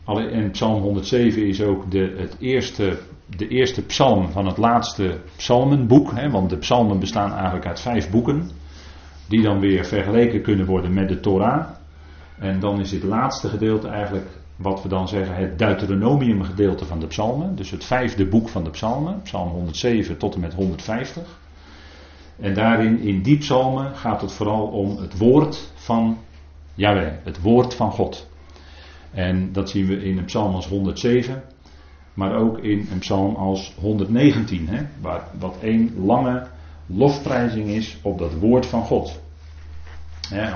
En 0.06 0.52
psalm 0.52 0.82
107 0.82 1.48
is 1.48 1.62
ook 1.62 1.92
de, 1.92 2.16
het 2.18 2.36
eerste 2.40 3.00
de 3.38 3.48
eerste 3.48 3.86
psalm 3.86 4.30
van 4.30 4.46
het 4.46 4.58
laatste 4.58 5.18
psalmenboek. 5.36 6.12
Hè, 6.16 6.30
want 6.30 6.50
de 6.50 6.58
psalmen 6.58 7.00
bestaan 7.00 7.34
eigenlijk 7.34 7.66
uit 7.66 7.80
vijf 7.80 8.10
boeken. 8.10 8.50
Die 9.28 9.42
dan 9.42 9.60
weer 9.60 9.86
vergeleken 9.86 10.42
kunnen 10.42 10.66
worden 10.66 10.94
met 10.94 11.10
de 11.10 11.20
Torah. 11.20 11.68
En 12.40 12.60
dan 12.60 12.80
is 12.80 12.90
dit 12.90 13.04
laatste 13.04 13.50
gedeelte 13.50 13.88
eigenlijk 13.88 14.28
wat 14.56 14.84
we 14.84 14.90
dan 14.90 15.08
zeggen 15.08 15.36
het 15.36 15.60
Deuteronomium 15.60 16.44
gedeelte 16.44 16.86
van 16.86 17.00
de 17.00 17.08
psalmen. 17.08 17.56
Dus 17.56 17.72
het 17.72 17.86
vijfde 17.86 18.26
boek 18.26 18.50
van 18.50 18.64
de 18.64 18.70
psalmen. 18.70 19.22
Psalm 19.22 19.50
107 19.50 20.18
tot 20.18 20.34
en 20.36 20.40
met 20.40 20.54
150. 20.54 21.40
En 22.40 22.54
daarin, 22.54 23.00
in 23.00 23.22
die 23.22 23.38
psalmen, 23.38 23.96
gaat 23.96 24.22
het 24.22 24.32
vooral 24.32 24.68
om 24.68 24.98
het 24.98 25.18
woord 25.18 25.72
van 25.76 26.18
Yahweh. 26.74 27.14
Het 27.24 27.42
woord 27.42 27.74
van 27.74 27.92
God. 27.92 28.30
En 29.12 29.52
dat 29.52 29.70
zien 29.70 29.86
we 29.86 30.04
in 30.04 30.16
de 30.16 30.24
psalm 30.24 30.56
als 30.56 30.68
107 30.68 31.44
maar 32.20 32.36
ook 32.36 32.58
in 32.58 32.88
een 32.92 33.00
psalm 33.00 33.36
als 33.36 33.74
119, 33.80 34.68
hè, 34.68 34.86
waar, 35.02 35.24
wat 35.40 35.56
één 35.62 36.06
lange 36.06 36.48
lofprijzing 36.86 37.68
is 37.68 37.98
op 38.02 38.20
dat 38.20 38.34
woord 38.34 38.66
van 38.66 38.84
God. 38.84 39.20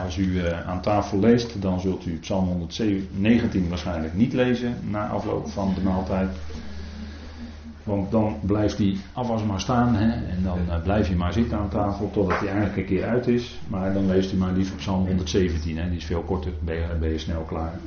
als 0.04 0.18
u 0.18 0.26
uh, 0.26 0.68
aan 0.68 0.82
tafel 0.82 1.20
leest, 1.20 1.62
dan 1.62 1.80
zult 1.80 2.06
u 2.06 2.20
psalm 2.20 2.48
119 2.48 3.70
waarschijnlijk 3.70 4.14
niet 4.14 4.34
lezen 4.34 4.76
na 4.90 5.08
afloop 5.08 5.50
van 5.50 5.74
de 5.76 5.82
maaltijd. 5.82 6.30
Want 7.84 8.12
dan 8.12 8.36
blijft 8.42 8.78
die 8.78 9.00
afwas 9.14 9.44
maar 9.44 9.62
staan 9.62 9.96
en 9.96 10.44
dan 10.44 10.60
uh, 10.68 10.82
blijf 10.82 11.08
je 11.08 11.16
maar 11.16 11.34
zitten 11.34 11.58
aan 11.58 11.70
tafel 11.70 12.10
totdat 12.12 12.40
hij 12.40 12.48
eigenlijk 12.48 12.78
een 12.78 12.96
keer 12.96 13.06
uit 13.06 13.28
is. 13.28 13.60
Maar 13.68 13.94
dan 13.94 14.08
leest 14.08 14.34
u 14.34 14.36
maar 14.36 14.54
liever 14.54 14.76
psalm 14.76 15.06
117, 15.06 15.78
hè, 15.78 15.90
die 15.90 15.98
is 15.98 16.06
veel 16.06 16.22
korter, 16.22 16.52
ben 16.60 17.00
ben 17.00 17.10
je 17.10 17.18
snel 17.18 17.42
klaar. 17.42 17.80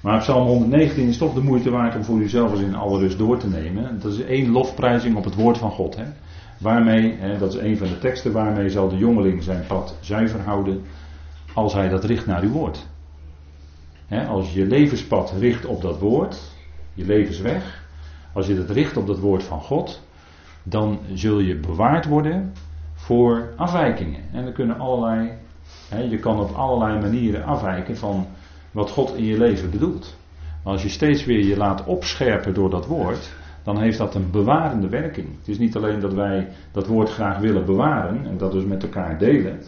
Maar 0.00 0.18
Psalm 0.18 0.46
119 0.46 1.08
is 1.08 1.18
toch 1.18 1.34
de 1.34 1.42
moeite 1.42 1.70
waard 1.70 1.96
om 1.96 2.04
voor 2.04 2.18
uzelf 2.18 2.52
eens 2.52 2.60
in 2.60 2.74
alle 2.74 2.98
rust 2.98 3.18
door 3.18 3.38
te 3.38 3.48
nemen. 3.48 4.00
Dat 4.00 4.12
is 4.12 4.24
één 4.24 4.50
lofprijzing 4.50 5.16
op 5.16 5.24
het 5.24 5.34
woord 5.34 5.58
van 5.58 5.70
God. 5.70 5.96
Hè. 5.96 6.04
Waarmee, 6.58 7.16
hè, 7.18 7.38
dat 7.38 7.54
is 7.54 7.60
een 7.60 7.76
van 7.76 7.88
de 7.88 7.98
teksten, 7.98 8.32
waarmee 8.32 8.70
zal 8.70 8.88
de 8.88 8.96
jongeling 8.96 9.42
zijn 9.42 9.66
pad 9.66 9.96
zuiver 10.00 10.40
houden 10.40 10.82
als 11.54 11.72
hij 11.72 11.88
dat 11.88 12.04
richt 12.04 12.26
naar 12.26 12.42
uw 12.42 12.50
woord. 12.50 12.86
Hè, 14.06 14.26
als 14.26 14.52
je 14.52 14.66
levenspad 14.66 15.32
richt 15.38 15.66
op 15.66 15.82
dat 15.82 15.98
woord, 15.98 16.40
je 16.94 17.04
levensweg, 17.04 17.84
als 18.32 18.46
je 18.46 18.56
dat 18.56 18.70
richt 18.70 18.96
op 18.96 19.06
dat 19.06 19.18
woord 19.18 19.42
van 19.42 19.60
God, 19.60 20.02
dan 20.62 20.98
zul 21.14 21.38
je 21.38 21.56
bewaard 21.56 22.06
worden 22.06 22.52
voor 22.94 23.52
afwijkingen. 23.56 24.20
En 24.32 24.46
er 24.46 24.52
kunnen 24.52 24.78
allerlei, 24.78 25.30
hè, 25.88 25.98
je 26.02 26.18
kan 26.18 26.40
op 26.40 26.50
allerlei 26.50 27.00
manieren 27.00 27.44
afwijken 27.44 27.96
van 27.96 28.26
wat 28.70 28.90
God 28.90 29.14
in 29.16 29.24
je 29.24 29.38
leven 29.38 29.70
bedoelt. 29.70 30.16
Maar 30.64 30.72
als 30.72 30.82
je 30.82 30.88
steeds 30.88 31.24
weer 31.24 31.46
je 31.46 31.56
laat 31.56 31.84
opscherpen 31.84 32.54
door 32.54 32.70
dat 32.70 32.86
woord, 32.86 33.32
dan 33.62 33.80
heeft 33.80 33.98
dat 33.98 34.14
een 34.14 34.30
bewarende 34.30 34.88
werking. 34.88 35.28
Het 35.38 35.48
is 35.48 35.58
niet 35.58 35.76
alleen 35.76 36.00
dat 36.00 36.14
wij 36.14 36.48
dat 36.72 36.86
woord 36.86 37.10
graag 37.10 37.38
willen 37.38 37.64
bewaren 37.64 38.26
en 38.26 38.38
dat 38.38 38.52
dus 38.52 38.64
met 38.64 38.82
elkaar 38.82 39.18
delen, 39.18 39.60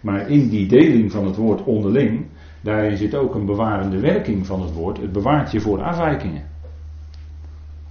maar 0.00 0.30
in 0.30 0.48
die 0.48 0.66
deling 0.66 1.12
van 1.12 1.26
het 1.26 1.36
woord 1.36 1.64
onderling, 1.64 2.26
daarin 2.60 2.96
zit 2.96 3.14
ook 3.14 3.34
een 3.34 3.46
bewarende 3.46 4.00
werking 4.00 4.46
van 4.46 4.62
het 4.62 4.72
woord. 4.72 5.00
Het 5.00 5.12
bewaart 5.12 5.52
je 5.52 5.60
voor 5.60 5.82
afwijkingen. 5.82 6.42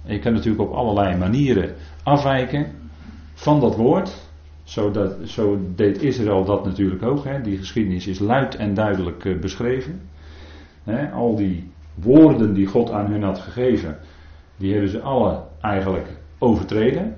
En 0.04 0.14
je 0.14 0.18
kan 0.18 0.32
natuurlijk 0.32 0.62
op 0.62 0.72
allerlei 0.72 1.16
manieren 1.16 1.74
afwijken 2.02 2.66
van 3.34 3.60
dat 3.60 3.76
woord. 3.76 4.22
Zo, 4.64 4.92
zo 5.24 5.58
deed 5.74 6.02
Israël 6.02 6.44
dat 6.44 6.64
natuurlijk 6.64 7.02
ook. 7.02 7.24
Hè. 7.24 7.40
Die 7.40 7.56
geschiedenis 7.56 8.06
is 8.06 8.18
luid 8.18 8.56
en 8.56 8.74
duidelijk 8.74 9.24
eh, 9.24 9.40
al 11.12 11.36
die 11.36 11.70
woorden 11.94 12.54
die 12.54 12.66
God 12.66 12.90
aan 12.90 13.10
hun 13.10 13.22
had 13.22 13.38
gegeven, 13.38 13.98
die 14.56 14.72
hebben 14.72 14.90
ze 14.90 15.00
alle 15.00 15.42
eigenlijk 15.60 16.08
overtreden. 16.38 17.16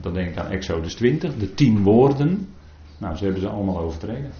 dan 0.00 0.12
denk 0.12 0.28
ik 0.28 0.38
aan 0.38 0.50
Exodus 0.50 0.94
20, 0.94 1.36
de 1.36 1.54
tien 1.54 1.82
woorden. 1.82 2.48
Nou, 2.98 3.16
ze 3.16 3.24
hebben 3.24 3.42
ze 3.42 3.48
allemaal 3.48 3.78
overtreden. 3.78 4.30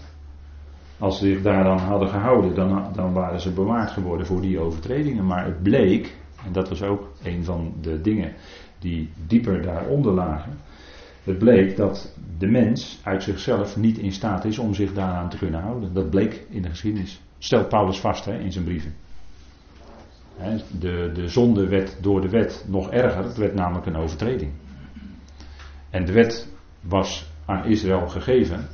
Als 0.98 1.18
ze 1.18 1.26
zich 1.26 1.42
daaraan 1.42 1.78
hadden 1.78 2.08
gehouden, 2.08 2.54
dan, 2.54 2.92
dan 2.94 3.12
waren 3.12 3.40
ze 3.40 3.52
bewaard 3.52 3.90
geworden 3.90 4.26
voor 4.26 4.40
die 4.40 4.58
overtredingen. 4.58 5.26
Maar 5.26 5.44
het 5.44 5.62
bleek, 5.62 6.16
en 6.46 6.52
dat 6.52 6.68
was 6.68 6.82
ook 6.82 7.12
een 7.22 7.44
van 7.44 7.74
de 7.80 8.00
dingen 8.00 8.32
die 8.78 9.10
dieper 9.26 9.62
daaronder 9.62 10.12
lagen. 10.12 10.52
Het 11.24 11.38
bleek 11.38 11.76
dat 11.76 12.14
de 12.38 12.46
mens 12.46 13.00
uit 13.02 13.22
zichzelf 13.22 13.76
niet 13.76 13.98
in 13.98 14.12
staat 14.12 14.44
is 14.44 14.58
om 14.58 14.74
zich 14.74 14.92
daaraan 14.94 15.28
te 15.28 15.38
kunnen 15.38 15.60
houden. 15.60 15.94
Dat 15.94 16.10
bleek 16.10 16.46
in 16.48 16.62
de 16.62 16.68
geschiedenis. 16.68 17.20
Stelt 17.38 17.68
Paulus 17.68 17.98
vast 18.00 18.24
hè, 18.24 18.38
in 18.38 18.52
zijn 18.52 18.64
brieven. 18.64 18.94
De, 20.78 21.10
de 21.14 21.28
zonde 21.28 21.68
werd 21.68 21.96
door 22.00 22.20
de 22.20 22.28
wet 22.28 22.64
nog 22.68 22.90
erger. 22.90 23.24
Het 23.24 23.36
werd 23.36 23.54
namelijk 23.54 23.86
een 23.86 23.96
overtreding. 23.96 24.52
En 25.90 26.04
de 26.04 26.12
wet 26.12 26.48
was 26.80 27.30
aan 27.44 27.64
Israël 27.64 28.08
gegeven 28.08 28.68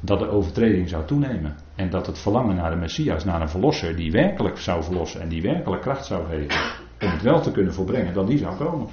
dat 0.00 0.18
de 0.18 0.28
overtreding 0.28 0.88
zou 0.88 1.04
toenemen. 1.06 1.56
En 1.74 1.90
dat 1.90 2.06
het 2.06 2.18
verlangen 2.18 2.56
naar 2.56 2.70
de 2.70 2.76
Messias, 2.76 3.24
naar 3.24 3.40
een 3.40 3.48
verlosser 3.48 3.96
die 3.96 4.10
werkelijk 4.10 4.58
zou 4.58 4.82
verlossen 4.82 5.20
en 5.20 5.28
die 5.28 5.42
werkelijk 5.42 5.82
kracht 5.82 6.06
zou 6.06 6.26
geven 6.26 6.60
om 7.00 7.10
het 7.10 7.22
wel 7.22 7.40
te 7.40 7.50
kunnen 7.50 7.74
volbrengen, 7.74 8.14
dat 8.14 8.26
die 8.26 8.38
zou 8.38 8.56
komen. 8.56 8.88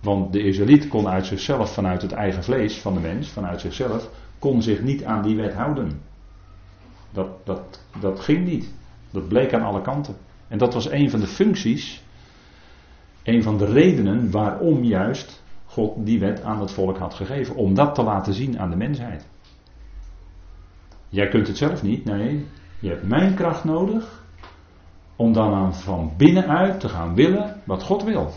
Want 0.00 0.32
de 0.32 0.42
Israëliet 0.42 0.88
kon 0.88 1.08
uit 1.08 1.26
zichzelf, 1.26 1.72
vanuit 1.72 2.02
het 2.02 2.12
eigen 2.12 2.44
vlees 2.44 2.78
van 2.78 2.94
de 2.94 3.00
mens, 3.00 3.28
vanuit 3.28 3.60
zichzelf, 3.60 4.10
kon 4.38 4.62
zich 4.62 4.82
niet 4.82 5.04
aan 5.04 5.22
die 5.22 5.36
wet 5.36 5.54
houden. 5.54 6.00
Dat, 7.16 7.28
dat, 7.44 7.80
dat 8.00 8.20
ging 8.20 8.46
niet. 8.46 8.74
Dat 9.10 9.28
bleek 9.28 9.54
aan 9.54 9.62
alle 9.62 9.80
kanten. 9.80 10.16
En 10.48 10.58
dat 10.58 10.74
was 10.74 10.90
een 10.90 11.10
van 11.10 11.20
de 11.20 11.26
functies, 11.26 12.02
een 13.22 13.42
van 13.42 13.58
de 13.58 13.64
redenen 13.64 14.30
waarom 14.30 14.84
juist 14.84 15.42
God 15.66 16.06
die 16.06 16.18
wet 16.18 16.42
aan 16.42 16.60
het 16.60 16.70
volk 16.70 16.98
had 16.98 17.14
gegeven. 17.14 17.54
Om 17.54 17.74
dat 17.74 17.94
te 17.94 18.02
laten 18.02 18.34
zien 18.34 18.58
aan 18.58 18.70
de 18.70 18.76
mensheid. 18.76 19.26
Jij 21.08 21.28
kunt 21.28 21.46
het 21.46 21.56
zelf 21.56 21.82
niet, 21.82 22.04
nee. 22.04 22.46
Je 22.78 22.88
hebt 22.88 23.08
mijn 23.08 23.34
kracht 23.34 23.64
nodig 23.64 24.24
om 25.16 25.32
dan 25.32 25.54
aan 25.54 25.74
van 25.74 26.12
binnenuit 26.16 26.80
te 26.80 26.88
gaan 26.88 27.14
willen 27.14 27.60
wat 27.64 27.82
God 27.82 28.04
wil. 28.04 28.32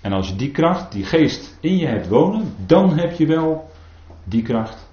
En 0.00 0.12
als 0.12 0.28
je 0.28 0.36
die 0.36 0.50
kracht, 0.50 0.92
die 0.92 1.04
geest 1.04 1.56
in 1.60 1.76
je 1.76 1.86
hebt 1.86 2.08
wonen, 2.08 2.54
dan 2.66 2.98
heb 2.98 3.12
je 3.12 3.26
wel 3.26 3.70
die 4.24 4.42
kracht 4.42 4.87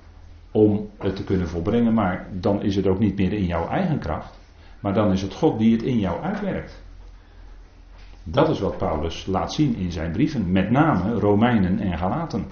om 0.55 0.89
het 0.97 1.15
te 1.15 1.23
kunnen 1.23 1.47
volbrengen. 1.47 1.93
Maar 1.93 2.27
dan 2.31 2.61
is 2.61 2.75
het 2.75 2.87
ook 2.87 2.99
niet 2.99 3.17
meer 3.17 3.33
in 3.33 3.45
jouw 3.45 3.67
eigen 3.67 3.99
kracht, 3.99 4.39
maar 4.79 4.93
dan 4.93 5.11
is 5.11 5.21
het 5.21 5.33
God 5.33 5.59
die 5.59 5.71
het 5.71 5.83
in 5.83 5.99
jou 5.99 6.21
uitwerkt. 6.21 6.83
Dat 8.23 8.49
is 8.49 8.59
wat 8.59 8.77
Paulus 8.77 9.25
laat 9.25 9.53
zien 9.53 9.75
in 9.75 9.91
zijn 9.91 10.11
brieven, 10.11 10.51
met 10.51 10.71
name 10.71 11.19
Romeinen 11.19 11.79
en 11.79 11.97
Galaten. 11.97 12.45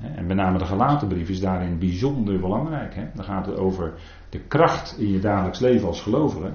En 0.00 0.26
met 0.26 0.36
name 0.36 0.58
de 0.58 0.64
Galatenbrief 0.64 1.28
is 1.28 1.40
daarin 1.40 1.78
bijzonder 1.78 2.40
belangrijk. 2.40 2.94
Hè? 2.94 3.04
Dan 3.14 3.24
gaat 3.24 3.46
het 3.46 3.58
over 3.58 3.92
de 4.28 4.38
kracht 4.38 4.98
in 4.98 5.10
je 5.12 5.18
dagelijks 5.18 5.58
leven 5.58 5.86
als 5.86 6.02
gelovige. 6.02 6.52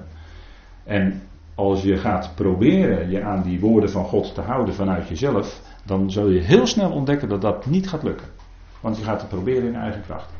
En 0.84 1.22
als 1.54 1.82
je 1.82 1.96
gaat 1.96 2.32
proberen 2.34 3.10
je 3.10 3.22
aan 3.22 3.42
die 3.42 3.60
woorden 3.60 3.90
van 3.90 4.04
God 4.04 4.34
te 4.34 4.40
houden 4.40 4.74
vanuit 4.74 5.08
jezelf, 5.08 5.60
dan 5.84 6.10
zul 6.10 6.28
je 6.28 6.40
heel 6.40 6.66
snel 6.66 6.90
ontdekken 6.90 7.28
dat 7.28 7.40
dat 7.40 7.66
niet 7.66 7.88
gaat 7.88 8.02
lukken. 8.02 8.35
Want 8.80 8.96
je 8.96 9.04
gaat 9.04 9.20
het 9.20 9.28
proberen 9.28 9.68
in 9.68 9.74
eigen 9.74 10.02
kracht. 10.02 10.32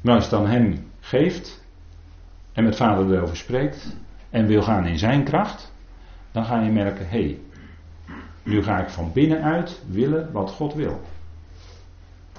Maar 0.00 0.14
als 0.14 0.24
je 0.24 0.30
dan 0.30 0.46
hem 0.46 0.90
geeft 1.00 1.62
en 2.52 2.64
met 2.64 2.76
vader 2.76 3.14
erover 3.14 3.36
spreekt 3.36 3.96
en 4.30 4.46
wil 4.46 4.62
gaan 4.62 4.86
in 4.86 4.98
zijn 4.98 5.24
kracht, 5.24 5.72
dan 6.32 6.44
ga 6.44 6.60
je 6.60 6.70
merken, 6.70 7.08
hé, 7.08 7.22
hey, 7.22 7.38
nu 8.42 8.62
ga 8.62 8.78
ik 8.78 8.88
van 8.88 9.12
binnenuit 9.12 9.82
willen 9.86 10.32
wat 10.32 10.50
God 10.50 10.74
wil. 10.74 11.00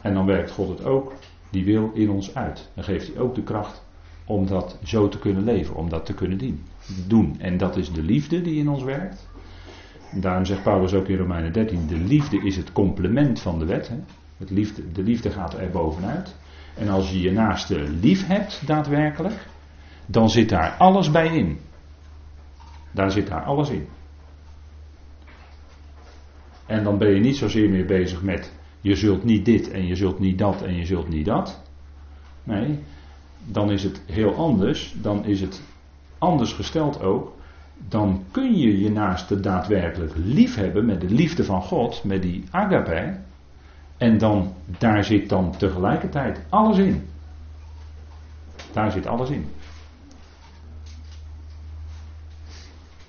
En 0.01 0.13
dan 0.13 0.25
werkt 0.25 0.51
God 0.51 0.69
het 0.69 0.83
ook, 0.85 1.13
die 1.49 1.65
wil 1.65 1.91
in 1.93 2.09
ons 2.09 2.35
uit. 2.35 2.69
Dan 2.73 2.83
geeft 2.83 3.07
hij 3.07 3.17
ook 3.17 3.35
de 3.35 3.43
kracht 3.43 3.83
om 4.25 4.47
dat 4.47 4.77
zo 4.83 5.09
te 5.09 5.19
kunnen 5.19 5.43
leven, 5.43 5.75
om 5.75 5.89
dat 5.89 6.05
te 6.05 6.13
kunnen 6.13 6.63
doen. 7.07 7.35
En 7.39 7.57
dat 7.57 7.77
is 7.77 7.91
de 7.91 8.03
liefde 8.03 8.41
die 8.41 8.59
in 8.59 8.69
ons 8.69 8.83
werkt. 8.83 9.27
Daarom 10.21 10.45
zegt 10.45 10.63
Paulus 10.63 10.93
ook 10.93 11.07
in 11.07 11.17
Romeinen 11.17 11.53
13: 11.53 11.87
de 11.87 11.97
liefde 11.97 12.37
is 12.37 12.57
het 12.57 12.71
complement 12.71 13.41
van 13.41 13.59
de 13.59 13.65
wet. 13.65 13.87
Hè. 13.87 13.95
Het 14.37 14.49
liefde, 14.49 14.91
de 14.91 15.03
liefde 15.03 15.29
gaat 15.29 15.53
er 15.53 15.69
bovenuit. 15.69 16.35
En 16.77 16.89
als 16.89 17.11
je 17.11 17.21
je 17.21 17.31
naaste 17.31 17.89
lief 17.89 18.27
hebt, 18.27 18.67
daadwerkelijk, 18.67 19.47
dan 20.05 20.29
zit 20.29 20.49
daar 20.49 20.75
alles 20.77 21.11
bij 21.11 21.27
in. 21.27 21.59
Daar 22.91 23.11
zit 23.11 23.27
daar 23.27 23.43
alles 23.43 23.69
in. 23.69 23.87
En 26.65 26.83
dan 26.83 26.97
ben 26.97 27.13
je 27.13 27.19
niet 27.19 27.37
zozeer 27.37 27.69
meer 27.69 27.85
bezig 27.85 28.21
met 28.21 28.51
je 28.85 28.95
zult 28.95 29.23
niet 29.23 29.45
dit 29.45 29.71
en 29.71 29.85
je 29.85 29.95
zult 29.95 30.19
niet 30.19 30.37
dat 30.37 30.61
en 30.61 30.75
je 30.75 30.85
zult 30.85 31.07
niet 31.09 31.25
dat. 31.25 31.61
Nee, 32.43 32.79
dan 33.45 33.71
is 33.71 33.83
het 33.83 34.01
heel 34.05 34.35
anders. 34.35 34.95
Dan 35.01 35.25
is 35.25 35.41
het 35.41 35.61
anders 36.17 36.53
gesteld 36.53 37.01
ook. 37.01 37.33
Dan 37.77 38.23
kun 38.31 38.57
je 38.57 38.79
je 38.81 38.91
naaste 38.91 39.39
daadwerkelijk 39.39 40.13
lief 40.15 40.55
hebben 40.55 40.85
met 40.85 41.01
de 41.01 41.09
liefde 41.09 41.43
van 41.43 41.61
God, 41.61 42.03
met 42.03 42.21
die 42.21 42.43
agape. 42.51 43.19
En 43.97 44.17
dan, 44.17 44.53
daar 44.77 45.03
zit 45.03 45.29
dan 45.29 45.57
tegelijkertijd 45.57 46.39
alles 46.49 46.77
in. 46.77 47.07
Daar 48.73 48.91
zit 48.91 49.07
alles 49.07 49.29
in. 49.29 49.45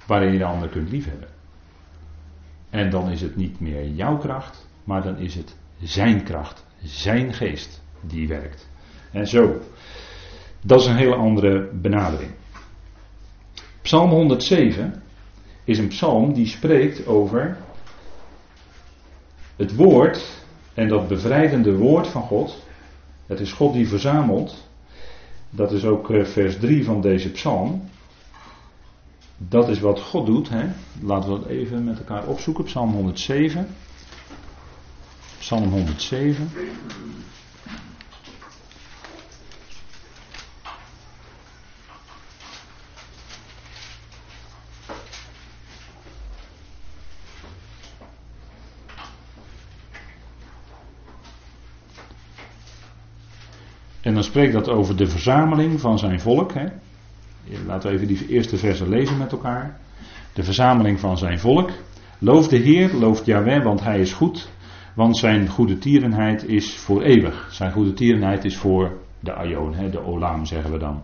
Waarin 0.07 0.33
je 0.33 0.39
de 0.39 0.45
ander 0.45 0.69
kunt 0.69 0.91
liefhebben. 0.91 1.29
En 2.71 2.91
dan 2.91 3.11
is 3.11 3.21
het 3.21 3.37
niet 3.37 3.61
meer 3.61 3.89
jouw 3.89 4.17
kracht, 4.17 4.69
maar 4.85 5.03
dan 5.03 5.19
is 5.19 5.35
het 5.35 5.57
zijn 5.81 6.23
kracht, 6.23 6.65
zijn 6.83 7.33
geest 7.33 7.83
die 8.01 8.29
werkt. 8.29 8.69
En 9.13 9.27
zo, 9.27 9.61
dat 10.61 10.81
is 10.81 10.87
een 10.87 10.97
hele 10.97 11.15
andere 11.15 11.71
benadering. 11.73 12.31
Psalm 13.87 14.11
107 14.11 15.03
is 15.64 15.79
een 15.79 15.88
psalm 15.88 16.33
die 16.33 16.46
spreekt 16.46 17.07
over 17.07 17.57
het 19.57 19.75
woord 19.75 20.44
en 20.75 20.88
dat 20.88 21.09
bevrijdende 21.09 21.77
woord 21.77 22.07
van 22.07 22.22
God. 22.22 22.64
Het 23.27 23.40
is 23.40 23.53
God 23.53 23.72
die 23.72 23.88
verzamelt. 23.88 24.68
Dat 25.51 25.72
is 25.72 25.85
ook 25.85 26.11
eh, 26.11 26.25
vers 26.25 26.59
3 26.59 26.85
van 26.85 27.01
deze 27.01 27.31
psalm. 27.31 27.83
Dat 29.37 29.68
is 29.68 29.81
wat 29.81 30.01
God 30.01 30.27
doet. 30.27 30.49
Hè? 30.49 30.66
Laten 31.01 31.33
we 31.33 31.38
dat 31.38 31.49
even 31.49 31.85
met 31.85 31.99
elkaar 31.99 32.27
opzoeken. 32.27 32.64
Psalm 32.64 32.92
107. 32.92 33.66
Psalm 35.38 35.70
107. 35.70 36.51
Spreekt 54.37 54.66
dat 54.66 54.68
over 54.68 54.96
de 54.96 55.07
verzameling 55.07 55.81
van 55.81 55.99
zijn 55.99 56.20
volk. 56.20 56.53
Hè? 56.53 56.66
Laten 57.66 57.90
we 57.90 57.94
even 57.94 58.07
die 58.07 58.29
eerste 58.29 58.57
versen 58.57 58.88
lezen 58.88 59.18
met 59.18 59.33
elkaar. 59.33 59.79
De 60.33 60.42
verzameling 60.42 61.01
van 61.01 61.18
zijn 61.18 61.38
volk. 61.38 61.70
Loof 62.18 62.49
de 62.49 62.57
Heer, 62.57 62.94
looft 62.94 63.27
Yahweh, 63.27 63.64
want 63.64 63.85
hij 63.85 64.01
is 64.01 64.12
goed. 64.12 64.49
Want 64.94 65.16
zijn 65.16 65.49
goede 65.49 65.79
tierenheid 65.79 66.49
is 66.49 66.77
voor 66.77 67.03
eeuwig. 67.03 67.49
Zijn 67.51 67.72
goede 67.72 67.92
tierenheid 67.92 68.44
is 68.44 68.57
voor 68.57 68.99
de 69.20 69.33
Aion, 69.33 69.90
de 69.90 70.05
Olam 70.05 70.44
zeggen 70.44 70.72
we 70.72 70.79
dan. 70.79 71.03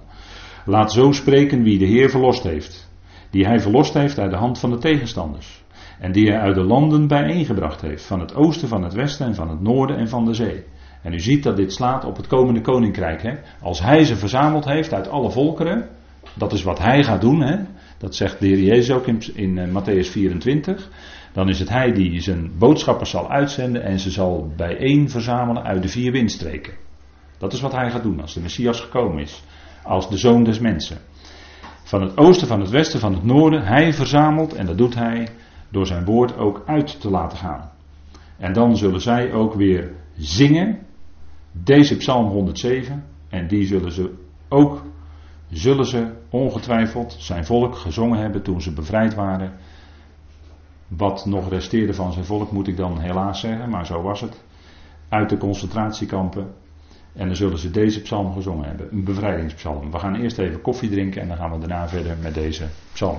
Laat 0.64 0.92
zo 0.92 1.12
spreken 1.12 1.62
wie 1.62 1.78
de 1.78 1.86
Heer 1.86 2.10
verlost 2.10 2.42
heeft. 2.42 2.90
Die 3.30 3.46
hij 3.46 3.60
verlost 3.60 3.94
heeft 3.94 4.18
uit 4.18 4.30
de 4.30 4.36
hand 4.36 4.58
van 4.58 4.70
de 4.70 4.78
tegenstanders. 4.78 5.62
En 5.98 6.12
die 6.12 6.30
hij 6.30 6.40
uit 6.40 6.54
de 6.54 6.64
landen 6.64 7.06
bijeengebracht 7.06 7.80
heeft. 7.80 8.04
Van 8.04 8.20
het 8.20 8.34
oosten, 8.34 8.68
van 8.68 8.82
het 8.82 8.92
westen 8.92 9.26
en 9.26 9.34
van 9.34 9.50
het 9.50 9.60
noorden 9.60 9.96
en 9.96 10.08
van 10.08 10.24
de 10.24 10.34
zee. 10.34 10.64
En 11.02 11.12
u 11.12 11.20
ziet 11.20 11.42
dat 11.42 11.56
dit 11.56 11.72
slaat 11.72 12.04
op 12.04 12.16
het 12.16 12.26
komende 12.26 12.60
koninkrijk. 12.60 13.22
Hè? 13.22 13.32
Als 13.60 13.80
hij 13.80 14.04
ze 14.04 14.16
verzameld 14.16 14.64
heeft 14.64 14.94
uit 14.94 15.08
alle 15.08 15.30
volkeren. 15.30 15.88
Dat 16.34 16.52
is 16.52 16.62
wat 16.62 16.78
hij 16.78 17.04
gaat 17.04 17.20
doen. 17.20 17.40
Hè? 17.40 17.56
Dat 17.98 18.14
zegt 18.14 18.40
de 18.40 18.46
Heer 18.46 18.62
Jezus 18.62 18.90
ook 18.90 19.06
in, 19.06 19.22
in 19.34 19.56
uh, 19.56 19.64
Matthäus 19.64 20.10
24. 20.10 20.90
Dan 21.32 21.48
is 21.48 21.58
het 21.58 21.68
hij 21.68 21.92
die 21.92 22.20
zijn 22.20 22.50
boodschappers 22.58 23.10
zal 23.10 23.30
uitzenden 23.30 23.82
en 23.82 23.98
ze 23.98 24.10
zal 24.10 24.52
bijeen 24.56 25.10
verzamelen 25.10 25.62
uit 25.62 25.82
de 25.82 25.88
vier 25.88 26.12
windstreken. 26.12 26.72
Dat 27.38 27.52
is 27.52 27.60
wat 27.60 27.72
hij 27.72 27.90
gaat 27.90 28.02
doen 28.02 28.20
als 28.20 28.34
de 28.34 28.40
Messias 28.40 28.80
gekomen 28.80 29.22
is. 29.22 29.42
Als 29.82 30.10
de 30.10 30.16
zoon 30.16 30.44
des 30.44 30.58
mensen. 30.58 30.98
Van 31.84 32.02
het 32.02 32.16
oosten, 32.16 32.46
van 32.46 32.60
het 32.60 32.70
westen, 32.70 33.00
van 33.00 33.14
het 33.14 33.24
noorden. 33.24 33.62
Hij 33.62 33.92
verzamelt 33.92 34.54
en 34.54 34.66
dat 34.66 34.78
doet 34.78 34.94
hij 34.94 35.28
door 35.70 35.86
zijn 35.86 36.04
woord 36.04 36.36
ook 36.36 36.62
uit 36.66 37.00
te 37.00 37.10
laten 37.10 37.38
gaan. 37.38 37.70
En 38.38 38.52
dan 38.52 38.76
zullen 38.76 39.00
zij 39.00 39.32
ook 39.32 39.54
weer 39.54 39.90
zingen. 40.16 40.78
Deze 41.52 41.96
psalm 41.96 42.26
107. 42.26 43.04
En 43.28 43.48
die 43.48 43.66
zullen 43.66 43.92
ze 43.92 44.14
ook 44.48 44.82
zullen 45.50 45.86
ze 45.86 46.12
ongetwijfeld 46.30 47.16
zijn 47.18 47.44
volk 47.44 47.76
gezongen 47.76 48.18
hebben 48.18 48.42
toen 48.42 48.62
ze 48.62 48.72
bevrijd 48.72 49.14
waren. 49.14 49.52
Wat 50.88 51.26
nog 51.26 51.48
resteerde 51.48 51.94
van 51.94 52.12
zijn 52.12 52.24
volk 52.24 52.52
moet 52.52 52.68
ik 52.68 52.76
dan 52.76 52.98
helaas 52.98 53.40
zeggen, 53.40 53.70
maar 53.70 53.86
zo 53.86 54.02
was 54.02 54.20
het. 54.20 54.44
Uit 55.08 55.28
de 55.28 55.36
concentratiekampen. 55.36 56.54
En 57.12 57.26
dan 57.26 57.36
zullen 57.36 57.58
ze 57.58 57.70
deze 57.70 58.02
psalm 58.02 58.32
gezongen 58.32 58.68
hebben, 58.68 58.88
een 58.92 59.04
bevrijdingspsalm. 59.04 59.90
We 59.90 59.98
gaan 59.98 60.14
eerst 60.14 60.38
even 60.38 60.60
koffie 60.60 60.90
drinken 60.90 61.22
en 61.22 61.28
dan 61.28 61.36
gaan 61.36 61.52
we 61.52 61.58
daarna 61.58 61.88
verder 61.88 62.16
met 62.22 62.34
deze 62.34 62.66
psalm. 62.92 63.18